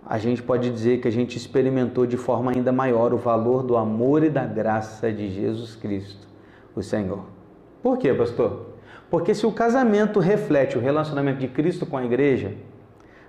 a 0.05 0.17
gente 0.17 0.41
pode 0.41 0.69
dizer 0.69 0.99
que 0.99 1.07
a 1.07 1.11
gente 1.11 1.37
experimentou 1.37 2.05
de 2.05 2.17
forma 2.17 2.51
ainda 2.51 2.71
maior 2.71 3.13
o 3.13 3.17
valor 3.17 3.63
do 3.63 3.77
amor 3.77 4.23
e 4.23 4.29
da 4.29 4.45
graça 4.45 5.11
de 5.11 5.29
Jesus 5.29 5.75
Cristo, 5.75 6.27
o 6.75 6.81
Senhor. 6.81 7.25
Por 7.81 7.97
quê, 7.97 8.13
pastor? 8.13 8.71
Porque 9.09 9.33
se 9.33 9.45
o 9.45 9.51
casamento 9.51 10.19
reflete 10.19 10.77
o 10.77 10.81
relacionamento 10.81 11.39
de 11.39 11.47
Cristo 11.47 11.85
com 11.85 11.97
a 11.97 12.05
igreja, 12.05 12.53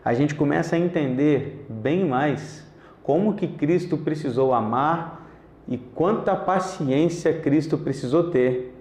a 0.04 0.14
gente 0.14 0.34
começa 0.34 0.76
a 0.76 0.78
entender 0.78 1.66
bem 1.68 2.06
mais 2.06 2.66
como 3.02 3.34
que 3.34 3.46
Cristo 3.48 3.96
precisou 3.96 4.54
amar 4.54 5.28
e 5.68 5.76
quanta 5.76 6.34
paciência 6.34 7.32
Cristo 7.40 7.78
precisou 7.78 8.30
ter 8.30 8.74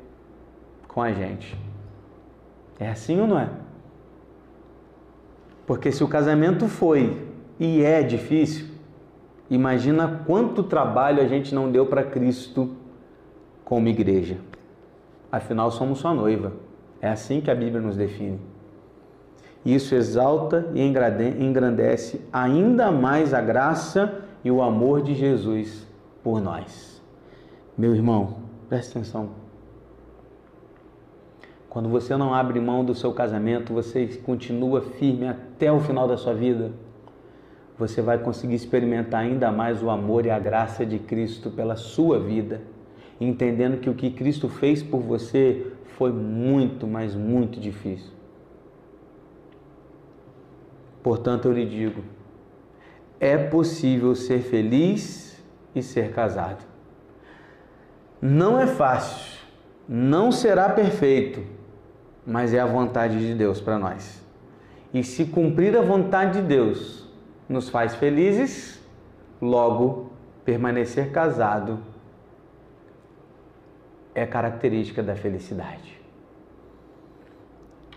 com 0.87 1.01
a 1.01 1.11
gente. 1.11 1.57
É 2.79 2.89
assim 2.89 3.19
ou 3.19 3.27
não 3.27 3.39
é? 3.39 3.49
Porque 5.65 5.91
se 5.91 6.03
o 6.03 6.07
casamento 6.07 6.67
foi 6.67 7.30
e 7.61 7.83
é 7.83 8.01
difícil. 8.01 8.65
Imagina 9.47 10.23
quanto 10.25 10.63
trabalho 10.63 11.21
a 11.21 11.27
gente 11.27 11.53
não 11.53 11.71
deu 11.71 11.85
para 11.85 12.03
Cristo 12.03 12.71
como 13.63 13.87
igreja. 13.87 14.37
Afinal, 15.31 15.69
somos 15.69 15.99
sua 15.99 16.11
noiva. 16.11 16.53
É 16.99 17.07
assim 17.07 17.39
que 17.39 17.51
a 17.51 17.55
Bíblia 17.55 17.79
nos 17.79 17.95
define. 17.95 18.39
Isso 19.63 19.93
exalta 19.93 20.71
e 20.73 20.81
engrandece 20.81 22.19
ainda 22.33 22.91
mais 22.91 23.31
a 23.31 23.41
graça 23.41 24.23
e 24.43 24.49
o 24.49 24.63
amor 24.63 25.03
de 25.03 25.13
Jesus 25.13 25.85
por 26.23 26.41
nós. 26.41 26.99
Meu 27.77 27.93
irmão, 27.93 28.37
preste 28.69 28.89
atenção. 28.89 29.29
Quando 31.69 31.89
você 31.89 32.17
não 32.17 32.33
abre 32.33 32.59
mão 32.59 32.83
do 32.83 32.95
seu 32.95 33.13
casamento, 33.13 33.71
você 33.71 34.07
continua 34.25 34.81
firme 34.81 35.27
até 35.27 35.71
o 35.71 35.79
final 35.79 36.07
da 36.07 36.17
sua 36.17 36.33
vida 36.33 36.71
você 37.81 37.99
vai 37.99 38.19
conseguir 38.19 38.53
experimentar 38.53 39.21
ainda 39.21 39.51
mais 39.51 39.81
o 39.81 39.89
amor 39.89 40.27
e 40.27 40.29
a 40.29 40.37
graça 40.37 40.85
de 40.85 40.99
Cristo 40.99 41.49
pela 41.49 41.75
sua 41.75 42.19
vida, 42.19 42.61
entendendo 43.19 43.79
que 43.79 43.89
o 43.89 43.95
que 43.95 44.11
Cristo 44.11 44.47
fez 44.47 44.83
por 44.83 45.01
você 45.01 45.65
foi 45.97 46.11
muito, 46.11 46.85
mas 46.85 47.15
muito 47.15 47.59
difícil. 47.59 48.11
Portanto, 51.01 51.47
eu 51.47 51.53
lhe 51.53 51.65
digo: 51.65 52.03
é 53.19 53.35
possível 53.35 54.13
ser 54.13 54.41
feliz 54.41 55.43
e 55.73 55.81
ser 55.81 56.11
casado. 56.11 56.63
Não 58.21 58.61
é 58.61 58.67
fácil, 58.67 59.39
não 59.89 60.31
será 60.31 60.69
perfeito, 60.69 61.41
mas 62.27 62.53
é 62.53 62.59
a 62.59 62.67
vontade 62.67 63.17
de 63.25 63.33
Deus 63.33 63.59
para 63.59 63.79
nós. 63.79 64.21
E 64.93 65.03
se 65.03 65.25
cumprir 65.25 65.75
a 65.75 65.81
vontade 65.81 66.41
de 66.41 66.47
Deus, 66.47 67.00
nos 67.51 67.69
faz 67.69 67.95
felizes, 67.95 68.81
logo, 69.41 70.11
permanecer 70.45 71.11
casado 71.11 71.79
é 74.15 74.25
característica 74.25 75.03
da 75.03 75.15
felicidade. 75.15 75.99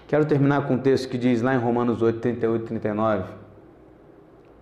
Quero 0.07 0.27
terminar 0.27 0.67
com 0.67 0.75
um 0.75 0.79
texto 0.79 1.09
que 1.09 1.17
diz 1.17 1.41
lá 1.41 1.55
em 1.55 1.59
Romanos 1.59 2.03
8, 2.03 2.21
38 2.21 2.63
e 2.63 2.67
39. 2.67 3.33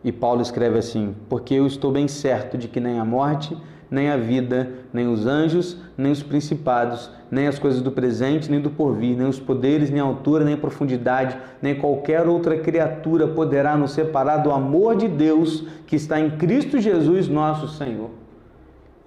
E 0.05 0.13
Paulo 0.13 0.41
escreve 0.43 0.79
assim: 0.79 1.15
Porque 1.29 1.55
eu 1.55 1.67
estou 1.67 1.91
bem 1.91 2.07
certo 2.07 2.57
de 2.57 2.69
que 2.69 2.81
nem 2.81 2.99
a 2.99 3.05
morte, 3.05 3.57
nem 3.93 4.09
a 4.09 4.17
vida, 4.17 4.71
nem 4.91 5.07
os 5.07 5.27
anjos, 5.27 5.77
nem 5.99 6.11
os 6.11 6.23
principados, 6.23 7.11
nem 7.31 7.47
as 7.47 7.59
coisas 7.59 7.83
do 7.83 7.93
presente, 7.93 8.51
nem 8.51 8.59
do 8.59 8.71
porvir, 8.71 9.15
nem 9.15 9.29
os 9.29 9.39
poderes, 9.39 9.91
nem 9.91 10.01
a 10.01 10.05
altura, 10.05 10.47
nem 10.47 10.55
a 10.55 10.57
profundidade, 10.57 11.37
nem 11.61 11.75
qualquer 11.75 12.27
outra 12.27 12.57
criatura 12.57 13.29
poderá 13.29 13.77
nos 13.77 13.93
separar 13.93 14.39
do 14.39 14.51
amor 14.51 14.97
de 14.97 15.09
Deus 15.09 15.67
que 15.87 15.95
está 15.95 16.19
em 16.19 16.31
Cristo 16.39 16.81
Jesus, 16.81 17.29
nosso 17.29 17.69
Senhor. 17.69 18.09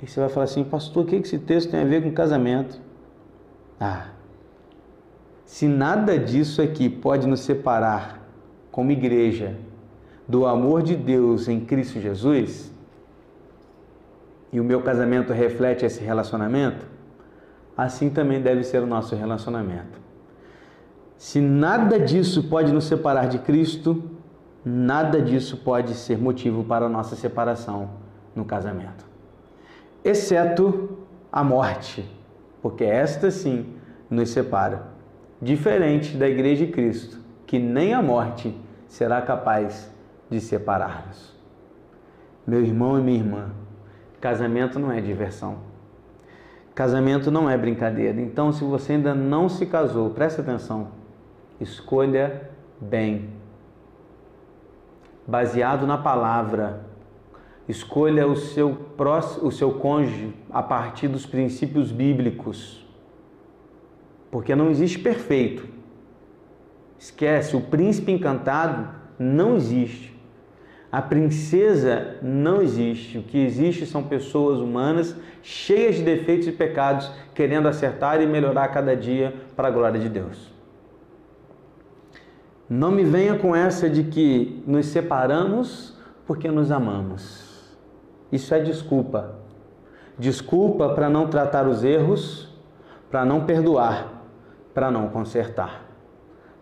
E 0.04 0.06
você 0.06 0.20
vai 0.20 0.30
falar 0.30 0.44
assim, 0.44 0.64
pastor, 0.64 1.04
o 1.04 1.08
que 1.08 1.16
esse 1.16 1.40
texto 1.40 1.72
tem 1.72 1.82
a 1.82 1.86
ver 1.86 2.04
com 2.04 2.12
casamento? 2.12 2.80
Ah, 3.80 4.10
se 5.48 5.68
nada 5.68 6.20
disso 6.20 6.62
aqui 6.62 6.88
pode 6.88 7.26
nos 7.26 7.40
separar 7.40 8.24
como 8.72 8.92
igreja 8.92 9.56
do 10.28 10.46
amor 10.46 10.84
de 10.84 10.96
Deus 10.96 11.48
em 11.48 11.60
Cristo 11.60 12.00
Jesus, 12.00 12.75
e 14.56 14.60
o 14.62 14.64
meu 14.64 14.82
casamento 14.82 15.34
reflete 15.34 15.86
esse 15.86 16.02
relacionamento, 16.02 16.88
assim 17.76 18.10
também 18.10 18.42
deve 18.42 18.64
ser 18.64 18.82
o 18.82 18.88
nosso 18.88 19.14
relacionamento. 19.14 20.00
Se 21.18 21.42
nada 21.42 22.00
disso 22.00 22.44
pode 22.44 22.72
nos 22.72 22.86
separar 22.86 23.28
de 23.28 23.40
Cristo, 23.40 24.12
nada 24.64 25.22
disso 25.22 25.58
pode 25.58 25.94
ser 25.94 26.18
motivo 26.18 26.64
para 26.64 26.86
a 26.86 26.90
nossa 26.90 27.18
separação 27.18 27.90
no 28.34 28.46
casamento. 28.46 29.06
Exceto 30.06 31.00
a 31.30 31.44
morte, 31.44 32.10
porque 32.62 32.86
esta 32.86 33.32
sim 33.32 33.74
nos 34.10 34.30
separa. 34.30 34.84
Diferente 35.42 36.16
da 36.16 36.30
Igreja 36.30 36.66
de 36.66 36.72
Cristo, 36.72 37.20
que 37.46 37.60
nem 37.60 37.94
a 37.94 38.02
morte 38.02 38.58
será 38.88 39.22
capaz 39.22 39.94
de 40.30 40.40
separar-nos. 40.40 41.36
Meu 42.48 42.64
irmão 42.64 42.98
e 42.98 43.04
minha 43.04 43.18
irmã, 43.18 43.65
casamento 44.26 44.80
não 44.80 44.92
é 44.92 45.00
diversão. 45.00 45.58
Casamento 46.74 47.30
não 47.30 47.48
é 47.48 47.56
brincadeira. 47.56 48.20
Então, 48.20 48.52
se 48.52 48.64
você 48.64 48.94
ainda 48.94 49.14
não 49.14 49.48
se 49.48 49.68
casou, 49.68 50.10
preste 50.10 50.42
atenção. 50.42 50.88
Escolha 51.62 52.50
bem. 52.82 53.30
Baseado 55.28 55.86
na 55.86 56.00
palavra. 56.00 56.88
Escolha 57.70 58.26
o 58.26 58.36
seu 58.36 58.74
próximo, 58.98 59.48
o 59.48 59.52
seu 59.52 59.74
cônjuge 59.74 60.34
a 60.50 60.64
partir 60.64 61.08
dos 61.08 61.28
princípios 61.28 61.92
bíblicos. 61.92 62.84
Porque 64.32 64.56
não 64.56 64.72
existe 64.72 64.98
perfeito. 64.98 65.68
Esquece, 66.98 67.56
o 67.56 67.62
príncipe 67.62 68.12
encantado 68.12 68.90
não 69.20 69.56
existe. 69.56 70.15
A 70.96 71.02
princesa 71.02 72.16
não 72.22 72.62
existe. 72.62 73.18
O 73.18 73.24
que 73.24 73.38
existe 73.38 73.86
são 73.86 74.02
pessoas 74.02 74.60
humanas 74.60 75.14
cheias 75.44 75.98
de 75.98 76.04
defeitos 76.04 76.48
e 76.48 76.54
pecados, 76.54 77.12
querendo 77.34 77.68
acertar 77.68 78.22
e 78.22 78.26
melhorar 78.26 78.70
cada 78.70 78.96
dia 78.96 79.36
para 79.58 79.68
a 79.68 79.72
glória 79.72 80.00
de 80.00 80.08
Deus. 80.08 80.54
Não 82.70 82.92
me 82.92 83.04
venha 83.04 83.38
com 83.38 83.54
essa 83.54 83.90
de 83.90 84.06
que 84.06 84.64
nos 84.66 84.86
separamos 84.86 85.98
porque 86.26 86.50
nos 86.50 86.72
amamos. 86.72 87.76
Isso 88.32 88.56
é 88.56 88.62
desculpa. 88.62 89.36
Desculpa 90.18 90.94
para 90.94 91.10
não 91.10 91.28
tratar 91.28 91.68
os 91.68 91.84
erros, 91.84 92.58
para 93.12 93.26
não 93.26 93.44
perdoar, 93.44 94.24
para 94.74 94.90
não 94.90 95.10
consertar. 95.10 95.88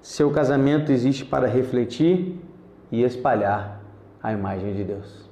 Seu 0.01 0.31
casamento 0.31 0.91
existe 0.91 1.23
para 1.23 1.45
refletir 1.45 2.41
e 2.91 3.03
espalhar 3.03 3.82
a 4.23 4.31
imagem 4.31 4.73
de 4.73 4.85
Deus. 4.85 5.29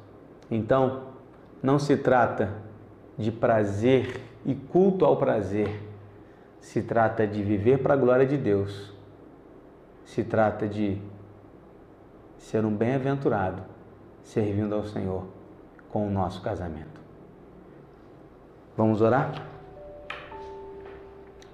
Então, 0.49 1.03
não 1.63 1.79
se 1.79 1.95
trata 1.95 2.49
de 3.17 3.31
prazer 3.31 4.21
e 4.45 4.53
culto 4.53 5.05
ao 5.05 5.15
prazer, 5.15 5.81
se 6.59 6.81
trata 6.81 7.25
de 7.25 7.41
viver 7.41 7.77
para 7.77 7.93
a 7.93 7.97
glória 7.97 8.25
de 8.25 8.37
Deus, 8.37 8.93
se 10.03 10.23
trata 10.23 10.67
de 10.67 11.01
ser 12.37 12.65
um 12.65 12.75
bem-aventurado 12.75 13.63
servindo 14.23 14.75
ao 14.75 14.83
Senhor 14.83 15.25
com 15.89 16.07
o 16.07 16.09
nosso 16.09 16.41
casamento. 16.41 16.99
Vamos 18.75 19.01
orar? 19.01 19.31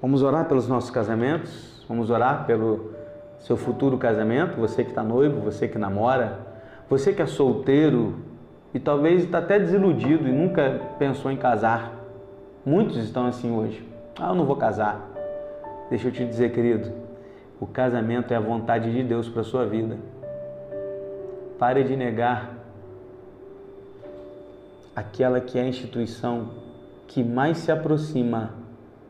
Vamos 0.02 0.22
orar 0.22 0.48
pelos 0.48 0.68
nossos 0.68 0.90
casamentos, 0.90 1.86
vamos 1.88 2.10
orar 2.10 2.46
pelo 2.46 2.94
seu 3.40 3.58
futuro 3.58 3.98
casamento, 3.98 4.58
você 4.58 4.84
que 4.84 4.90
está 4.90 5.04
noivo, 5.04 5.42
você 5.42 5.68
que 5.68 5.78
namora, 5.78 6.47
você 6.90 7.14
que 7.14 7.22
é 7.22 7.26
solteiro 7.26 8.16
e 8.74 8.80
talvez 8.80 9.24
está 9.24 9.40
até 9.40 9.60
desiludido 9.60 10.28
e 10.28 10.32
nunca 10.32 10.82
pensou 10.98 11.32
em 11.32 11.38
casar. 11.38 11.94
Muitos 12.66 12.98
estão 12.98 13.26
assim 13.26 13.52
hoje. 13.52 13.88
Ah, 14.20 14.30
eu 14.30 14.36
não 14.36 14.46
vou 14.46 14.56
casar. 14.56 15.10
Deixa 15.90 16.08
eu 16.08 16.12
te 16.12 16.26
dizer, 16.26 16.52
querido, 16.52 16.92
o 17.60 17.66
casamento 17.66 18.34
é 18.34 18.38
a 18.38 18.42
vontade 18.42 18.92
de 18.92 19.04
Deus 19.04 19.28
para 19.30 19.42
a 19.42 19.46
sua 19.46 19.66
vida. 19.66 19.98
Pare 21.58 21.84
de 21.84 21.96
negar 21.96 22.54
aquela 24.96 25.40
que 25.40 25.58
é 25.58 25.62
a 25.62 25.68
instituição 25.68 26.50
que 27.08 27.24
mais 27.24 27.60
se 27.60 27.72
aproxima 27.72 28.52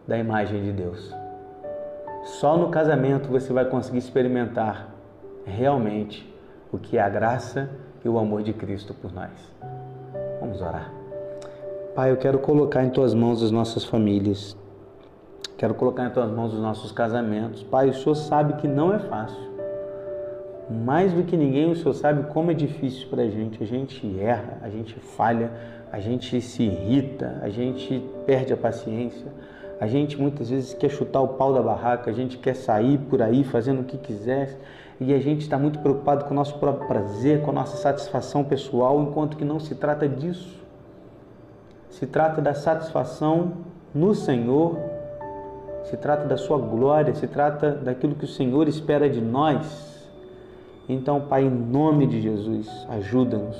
da 0.07 0.17
imagem 0.17 0.63
de 0.63 0.71
Deus. 0.71 1.13
Só 2.23 2.57
no 2.57 2.69
casamento 2.69 3.29
você 3.29 3.51
vai 3.51 3.65
conseguir 3.65 3.99
experimentar 3.99 4.89
realmente 5.45 6.36
o 6.71 6.77
que 6.77 6.97
é 6.97 7.01
a 7.01 7.09
graça 7.09 7.69
e 8.03 8.09
o 8.09 8.17
amor 8.17 8.43
de 8.43 8.53
Cristo 8.53 8.93
por 8.93 9.13
nós. 9.13 9.31
Vamos 10.39 10.61
orar. 10.61 10.91
Pai, 11.95 12.11
eu 12.11 12.17
quero 12.17 12.39
colocar 12.39 12.83
em 12.83 12.89
tuas 12.89 13.13
mãos 13.13 13.41
as 13.41 13.51
nossas 13.51 13.83
famílias. 13.83 14.55
Quero 15.57 15.73
colocar 15.73 16.05
em 16.05 16.11
tuas 16.11 16.29
mãos 16.29 16.53
os 16.53 16.59
nossos 16.59 16.91
casamentos. 16.91 17.63
Pai, 17.63 17.89
o 17.89 17.93
Senhor 17.93 18.15
sabe 18.15 18.53
que 18.61 18.67
não 18.67 18.93
é 18.93 18.99
fácil. 18.99 19.47
Mais 20.69 21.13
do 21.13 21.23
que 21.23 21.35
ninguém, 21.35 21.71
o 21.71 21.75
Senhor 21.75 21.93
sabe 21.93 22.31
como 22.31 22.51
é 22.51 22.53
difícil 22.53 23.07
para 23.09 23.23
a 23.23 23.29
gente. 23.29 23.63
A 23.63 23.65
gente 23.65 24.19
erra, 24.19 24.59
a 24.61 24.69
gente 24.69 24.93
falha, 24.99 25.51
a 25.91 25.99
gente 25.99 26.39
se 26.41 26.63
irrita, 26.63 27.39
a 27.41 27.49
gente 27.49 28.03
perde 28.25 28.53
a 28.53 28.57
paciência. 28.57 29.31
A 29.79 29.85
gente 29.85 30.19
muitas 30.19 30.49
vezes 30.49 30.73
quer 30.73 30.89
chutar 30.89 31.21
o 31.21 31.29
pau 31.29 31.53
da 31.53 31.61
barraca, 31.61 32.09
a 32.09 32.13
gente 32.13 32.37
quer 32.37 32.55
sair 32.55 32.97
por 32.97 33.21
aí 33.21 33.43
fazendo 33.43 33.81
o 33.81 33.83
que 33.83 33.97
quiser 33.97 34.57
e 34.99 35.13
a 35.13 35.19
gente 35.19 35.41
está 35.41 35.57
muito 35.57 35.77
preocupado 35.79 36.25
com 36.25 36.31
o 36.31 36.35
nosso 36.35 36.57
próprio 36.57 36.87
prazer, 36.87 37.43
com 37.43 37.51
a 37.51 37.53
nossa 37.53 37.77
satisfação 37.77 38.43
pessoal, 38.43 38.99
enquanto 39.01 39.37
que 39.37 39.45
não 39.45 39.59
se 39.59 39.75
trata 39.75 40.09
disso. 40.09 40.57
Se 41.91 42.07
trata 42.07 42.41
da 42.41 42.55
satisfação 42.55 43.53
no 43.93 44.15
Senhor, 44.15 44.77
se 45.83 45.95
trata 45.95 46.25
da 46.25 46.37
Sua 46.37 46.57
glória, 46.57 47.13
se 47.13 47.27
trata 47.27 47.71
daquilo 47.71 48.15
que 48.15 48.25
o 48.25 48.27
Senhor 48.27 48.67
espera 48.67 49.07
de 49.07 49.21
nós. 49.21 50.09
Então, 50.89 51.21
Pai, 51.21 51.43
em 51.43 51.49
nome 51.49 52.07
de 52.07 52.19
Jesus, 52.19 52.67
ajuda-nos, 52.89 53.57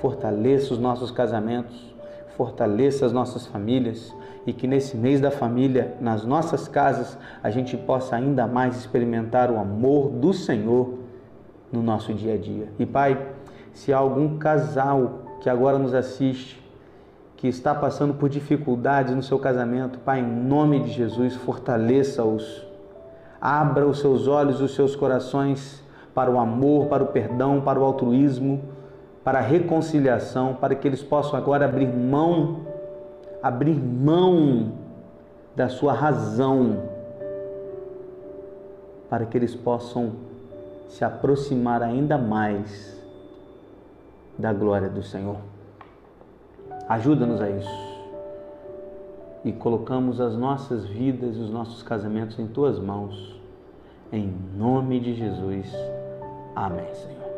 fortaleça 0.00 0.72
os 0.72 0.78
nossos 0.78 1.10
casamentos, 1.10 1.94
fortaleça 2.36 3.04
as 3.04 3.12
nossas 3.12 3.46
famílias 3.46 4.14
e 4.48 4.52
que 4.54 4.66
nesse 4.66 4.96
mês 4.96 5.20
da 5.20 5.30
família, 5.30 5.94
nas 6.00 6.24
nossas 6.24 6.66
casas, 6.66 7.18
a 7.42 7.50
gente 7.50 7.76
possa 7.76 8.16
ainda 8.16 8.46
mais 8.46 8.78
experimentar 8.78 9.50
o 9.50 9.58
amor 9.58 10.08
do 10.08 10.32
Senhor 10.32 10.94
no 11.70 11.82
nosso 11.82 12.14
dia 12.14 12.32
a 12.32 12.38
dia. 12.38 12.68
E 12.78 12.86
Pai, 12.86 13.26
se 13.74 13.92
há 13.92 13.98
algum 13.98 14.38
casal 14.38 15.36
que 15.42 15.50
agora 15.50 15.78
nos 15.78 15.92
assiste, 15.92 16.66
que 17.36 17.46
está 17.46 17.74
passando 17.74 18.14
por 18.14 18.30
dificuldades 18.30 19.14
no 19.14 19.22
seu 19.22 19.38
casamento, 19.38 19.98
Pai, 19.98 20.20
em 20.20 20.26
nome 20.26 20.80
de 20.80 20.92
Jesus, 20.92 21.34
fortaleça-os. 21.34 22.66
Abra 23.38 23.86
os 23.86 24.00
seus 24.00 24.26
olhos, 24.26 24.62
os 24.62 24.74
seus 24.74 24.96
corações 24.96 25.84
para 26.14 26.30
o 26.30 26.38
amor, 26.38 26.86
para 26.86 27.04
o 27.04 27.08
perdão, 27.08 27.60
para 27.60 27.78
o 27.78 27.84
altruísmo, 27.84 28.62
para 29.22 29.40
a 29.40 29.42
reconciliação, 29.42 30.54
para 30.54 30.74
que 30.74 30.88
eles 30.88 31.02
possam 31.02 31.38
agora 31.38 31.66
abrir 31.66 31.86
mão 31.86 32.67
abrir 33.42 33.78
mão 33.78 34.72
da 35.54 35.68
sua 35.68 35.92
razão 35.92 36.82
para 39.08 39.24
que 39.26 39.36
eles 39.36 39.54
possam 39.54 40.12
se 40.88 41.04
aproximar 41.04 41.82
ainda 41.82 42.16
mais 42.16 42.98
da 44.38 44.52
glória 44.52 44.88
do 44.88 45.02
Senhor. 45.02 45.36
Ajuda-nos 46.88 47.40
a 47.40 47.50
isso. 47.50 47.88
E 49.44 49.52
colocamos 49.52 50.20
as 50.20 50.36
nossas 50.36 50.86
vidas 50.86 51.36
e 51.36 51.40
os 51.40 51.50
nossos 51.50 51.82
casamentos 51.82 52.38
em 52.38 52.46
tuas 52.46 52.78
mãos. 52.78 53.38
Em 54.12 54.32
nome 54.56 55.00
de 55.00 55.14
Jesus. 55.14 55.72
Amém, 56.54 56.92
Senhor. 56.94 57.28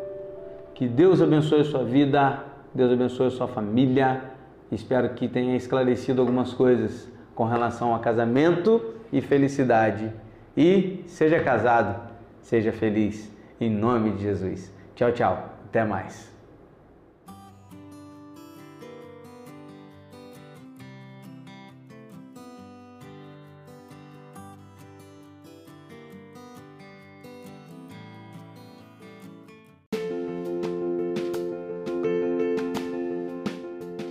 Que 0.73 0.87
Deus 0.87 1.21
abençoe 1.21 1.61
a 1.61 1.65
sua 1.65 1.83
vida, 1.83 2.43
Deus 2.73 2.91
abençoe 2.91 3.27
a 3.27 3.31
sua 3.31 3.47
família. 3.47 4.30
Espero 4.71 5.09
que 5.09 5.27
tenha 5.27 5.55
esclarecido 5.55 6.21
algumas 6.21 6.53
coisas 6.53 7.09
com 7.35 7.45
relação 7.45 7.93
a 7.93 7.99
casamento 7.99 8.81
e 9.11 9.21
felicidade. 9.21 10.11
E 10.55 11.03
seja 11.07 11.39
casado, 11.41 12.09
seja 12.41 12.71
feliz, 12.71 13.29
em 13.59 13.69
nome 13.69 14.11
de 14.11 14.23
Jesus. 14.23 14.73
Tchau, 14.95 15.11
tchau. 15.11 15.49
Até 15.65 15.83
mais. 15.83 16.30